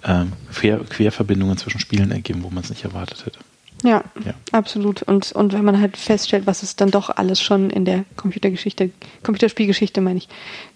[0.03, 3.39] ähm, Quer Querverbindungen zwischen Spielen ergeben, wo man es nicht erwartet hätte.
[3.83, 5.03] Ja, ja, absolut.
[5.03, 8.91] Und, und wenn man halt feststellt, was es dann doch alles schon in der Computergeschichte,
[9.23, 10.29] Computerspielgeschichte, meine ich,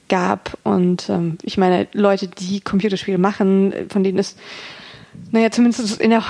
[0.10, 0.58] gab.
[0.64, 4.38] Und ähm, ich meine, Leute, die Computerspiele machen, von denen ist,
[5.32, 6.24] naja, zumindest in der,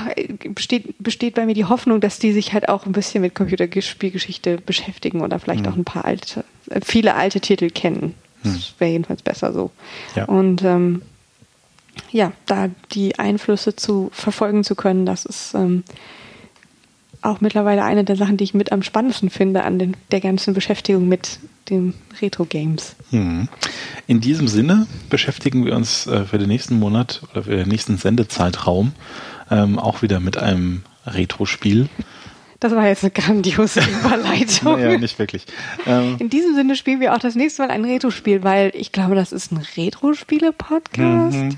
[0.49, 4.57] besteht, besteht bei mir die Hoffnung, dass die sich halt auch ein bisschen mit Computerspielgeschichte
[4.57, 5.71] beschäftigen oder vielleicht mhm.
[5.71, 6.45] auch ein paar alte,
[6.83, 8.13] viele alte Titel kennen.
[8.53, 8.79] Das mhm.
[8.79, 9.71] wäre jedenfalls besser so.
[10.15, 10.25] Ja.
[10.25, 11.01] Und ähm,
[12.11, 15.83] ja, da die Einflüsse zu verfolgen zu können, das ist ähm,
[17.21, 20.53] auch mittlerweile eine der Sachen, die ich mit am spannendsten finde an den, der ganzen
[20.53, 21.39] Beschäftigung mit
[21.69, 22.95] den Retro-Games.
[23.09, 23.49] Hm.
[24.05, 27.97] In diesem Sinne beschäftigen wir uns äh, für den nächsten Monat oder für den nächsten
[27.97, 28.93] Sendezeitraum
[29.51, 31.89] ähm, auch wieder mit einem Retro-Spiel.
[32.59, 34.79] Das war jetzt eine grandiose Überleitung.
[34.79, 35.45] naja, nicht wirklich.
[35.85, 39.15] Ähm, In diesem Sinne spielen wir auch das nächste Mal ein Retro-Spiel, weil ich glaube,
[39.15, 41.37] das ist ein Retro-Spiele-Podcast.
[41.37, 41.57] Mhm.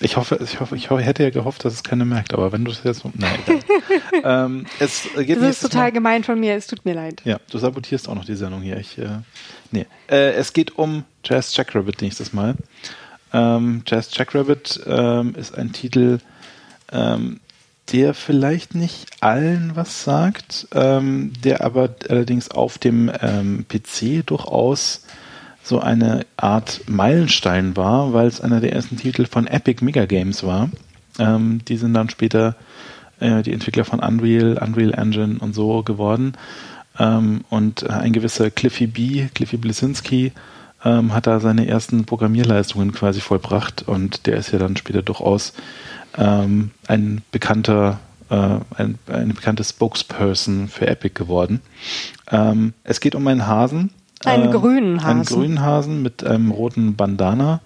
[0.00, 2.72] Ich hoffe, ich hoffe, ich hätte ja gehofft, dass es keiner merkt, aber wenn du
[2.72, 3.38] es jetzt, nein,
[4.24, 7.22] ähm, es geht Das ist total Mal, gemein von mir, es tut mir leid.
[7.24, 8.76] Ja, du sabotierst auch noch die Sendung hier.
[8.76, 9.08] Ich, äh,
[9.70, 9.86] nee.
[10.10, 12.56] Äh, es geht um Jazz Jackrabbit nächstes Mal.
[13.32, 16.18] Ähm, Jazz Jackrabbit ähm, ist ein Titel,
[16.92, 17.38] ähm,
[17.92, 25.04] der vielleicht nicht allen was sagt, ähm, der aber allerdings auf dem ähm, PC durchaus
[25.62, 30.44] so eine Art Meilenstein war, weil es einer der ersten Titel von Epic Mega Games
[30.44, 30.70] war.
[31.18, 32.56] Ähm, die sind dann später
[33.20, 36.34] äh, die Entwickler von Unreal, Unreal Engine und so geworden.
[36.98, 40.32] Ähm, und äh, ein gewisser Cliffy B, Cliffy Blisinski,
[40.84, 45.54] ähm, hat da seine ersten Programmierleistungen quasi vollbracht und der ist ja dann später durchaus
[46.16, 48.00] ähm, ein bekannter,
[48.30, 51.60] äh, ein, eine bekannte Spokesperson für Epic geworden.
[52.30, 53.90] Ähm, es geht um einen Hasen.
[54.24, 55.10] Einen äh, grünen Hasen.
[55.10, 57.60] Einen grünen Hasen mit einem roten Bandana,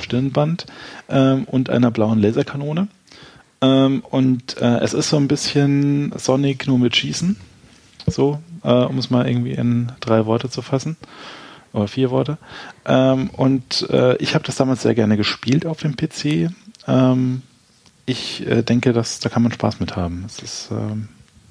[0.00, 0.66] Stirnband
[1.08, 2.88] ähm, und einer blauen Laserkanone.
[3.60, 7.36] Ähm, und äh, es ist so ein bisschen Sonic nur mit Schießen.
[8.06, 10.96] So, äh, um es mal irgendwie in drei Worte zu fassen
[11.72, 12.38] oder vier Worte.
[12.86, 16.50] Ähm, und äh, ich habe das damals sehr gerne gespielt auf dem PC.
[18.08, 20.24] Ich äh, denke, dass da kann man Spaß mit haben.
[20.26, 21.08] Es ist ähm,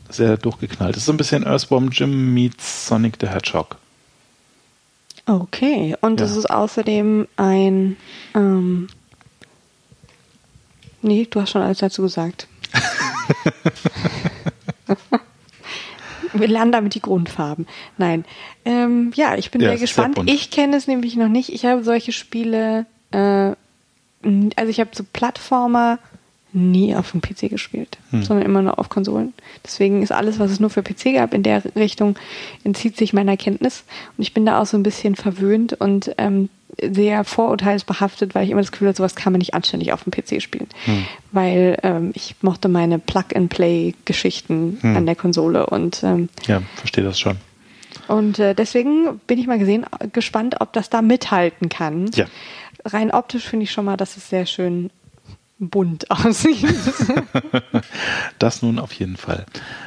[0.09, 0.95] sehr durchgeknallt.
[0.95, 3.75] Es ist so ein bisschen Earthworm Jim meets Sonic the Hedgehog.
[5.27, 7.95] Okay, und es ist außerdem ein.
[8.33, 8.87] Ähm,
[11.03, 12.47] nee, du hast schon alles dazu gesagt.
[16.33, 17.67] Wir lernen damit die Grundfarben.
[17.97, 18.25] Nein.
[18.65, 20.15] Ähm, ja, ich bin Ja, sehr sehr gespannt.
[20.15, 20.29] bunt.
[20.29, 21.49] ich kenne es nämlich noch nicht.
[21.53, 23.51] Ich habe solche Spiele, äh,
[24.55, 25.99] also ich habe so Plattformer
[26.57, 28.23] nie auf dem PC gespielt, Hm.
[28.23, 29.33] sondern immer nur auf Konsolen.
[29.63, 32.17] Deswegen ist alles, was es nur für PC gab, in der Richtung
[32.63, 33.83] entzieht sich meiner Kenntnis.
[34.17, 36.49] Und ich bin da auch so ein bisschen verwöhnt und ähm,
[36.81, 40.11] sehr vorurteilsbehaftet, weil ich immer das Gefühl hatte, sowas kann man nicht anständig auf dem
[40.11, 40.67] PC spielen.
[40.85, 41.05] Hm.
[41.31, 44.97] Weil ähm, ich mochte meine Plug-and-Play-Geschichten Hm.
[44.97, 47.37] an der Konsole und ähm, Ja, verstehe das schon.
[48.07, 52.09] und äh, deswegen bin ich mal gesehen, gespannt, ob das da mithalten kann.
[52.15, 52.25] Ja.
[52.85, 54.89] Rein optisch finde ich schon mal, dass es sehr schön
[55.59, 56.65] bunt aussieht.
[58.39, 59.45] Das nun auf jeden Fall.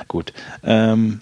[0.09, 0.33] Gut.
[0.65, 1.21] Ähm,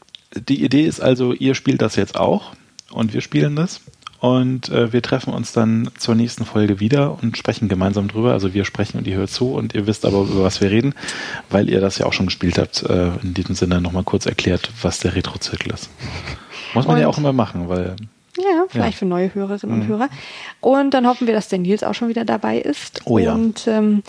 [0.48, 2.52] die Idee ist also, ihr spielt das jetzt auch
[2.90, 3.80] und wir spielen das.
[4.20, 8.32] Und äh, wir treffen uns dann zur nächsten Folge wieder und sprechen gemeinsam drüber.
[8.32, 10.94] Also wir sprechen und ihr hört zu und ihr wisst aber, über was wir reden,
[11.50, 12.82] weil ihr das ja auch schon gespielt habt.
[12.82, 15.88] Äh, in diesem Sinne nochmal kurz erklärt, was der Retro-Zirkel ist.
[16.74, 17.94] Muss man ja Und- auch immer machen, weil
[18.36, 18.86] ja, vielleicht Ja.
[18.86, 18.92] Mhm.
[18.92, 20.08] für neue Hörerinnen und Hörer.
[20.60, 23.02] Und dann hoffen wir, dass der Nils auch schon wieder dabei ist.
[23.04, 23.34] Oh ja.
[23.34, 24.02] Und ähm,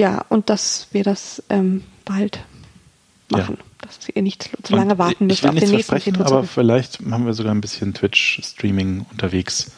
[0.00, 2.40] ja, und dass wir das ähm, bald
[3.28, 3.58] machen.
[3.82, 7.26] Dass ihr nicht zu lange Und warten müsst auf den nächsten Retro aber vielleicht haben
[7.26, 9.72] wir sogar ein bisschen Twitch-Streaming unterwegs,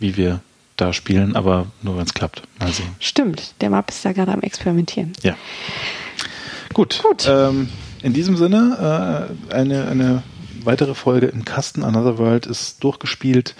[0.00, 0.40] wie wir
[0.76, 2.42] da spielen, aber nur wenn es klappt.
[2.72, 2.96] Sehen.
[2.98, 5.12] Stimmt, der Map ist da gerade am Experimentieren.
[5.22, 5.36] Ja.
[6.72, 7.00] Gut.
[7.02, 7.28] Gut.
[7.28, 7.68] Ähm,
[8.02, 10.22] in diesem Sinne, äh, eine, eine
[10.64, 13.54] weitere Folge im Kasten Another World ist durchgespielt.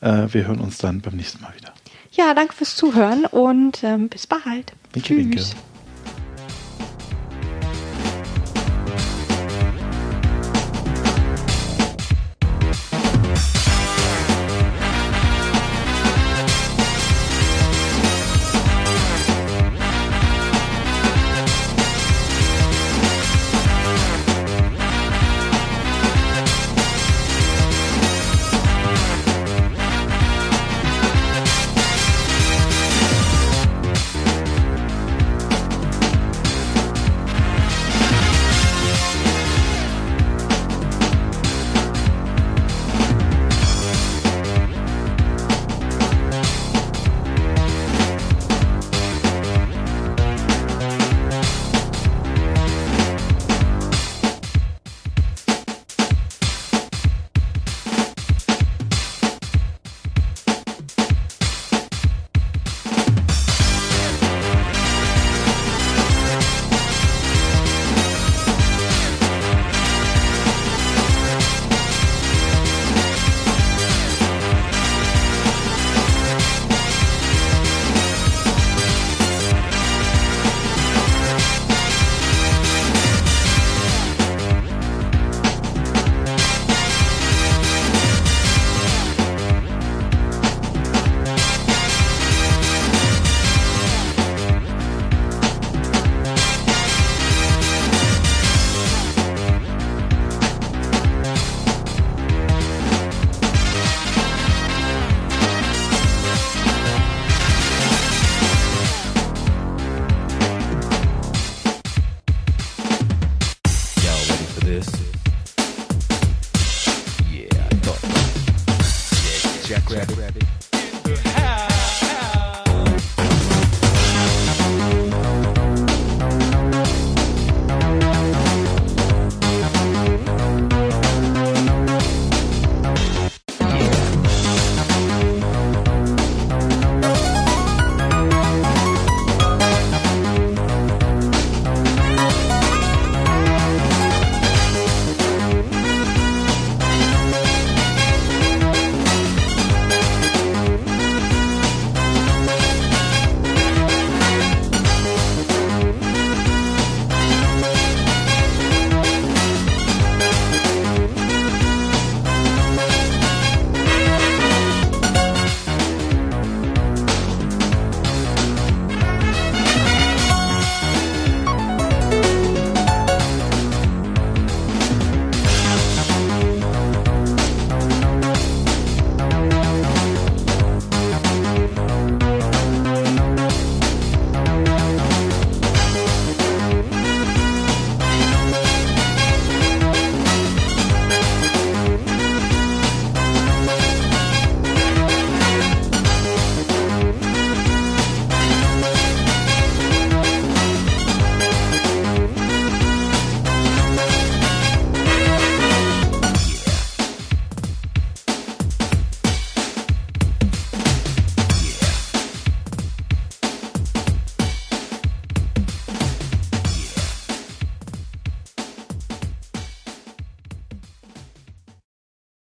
[0.00, 1.71] Äh, wir hören uns dann beim nächsten Mal wieder.
[2.12, 4.74] Ja, danke fürs Zuhören und ähm, bis bald.
[4.92, 5.42] Winke, winke.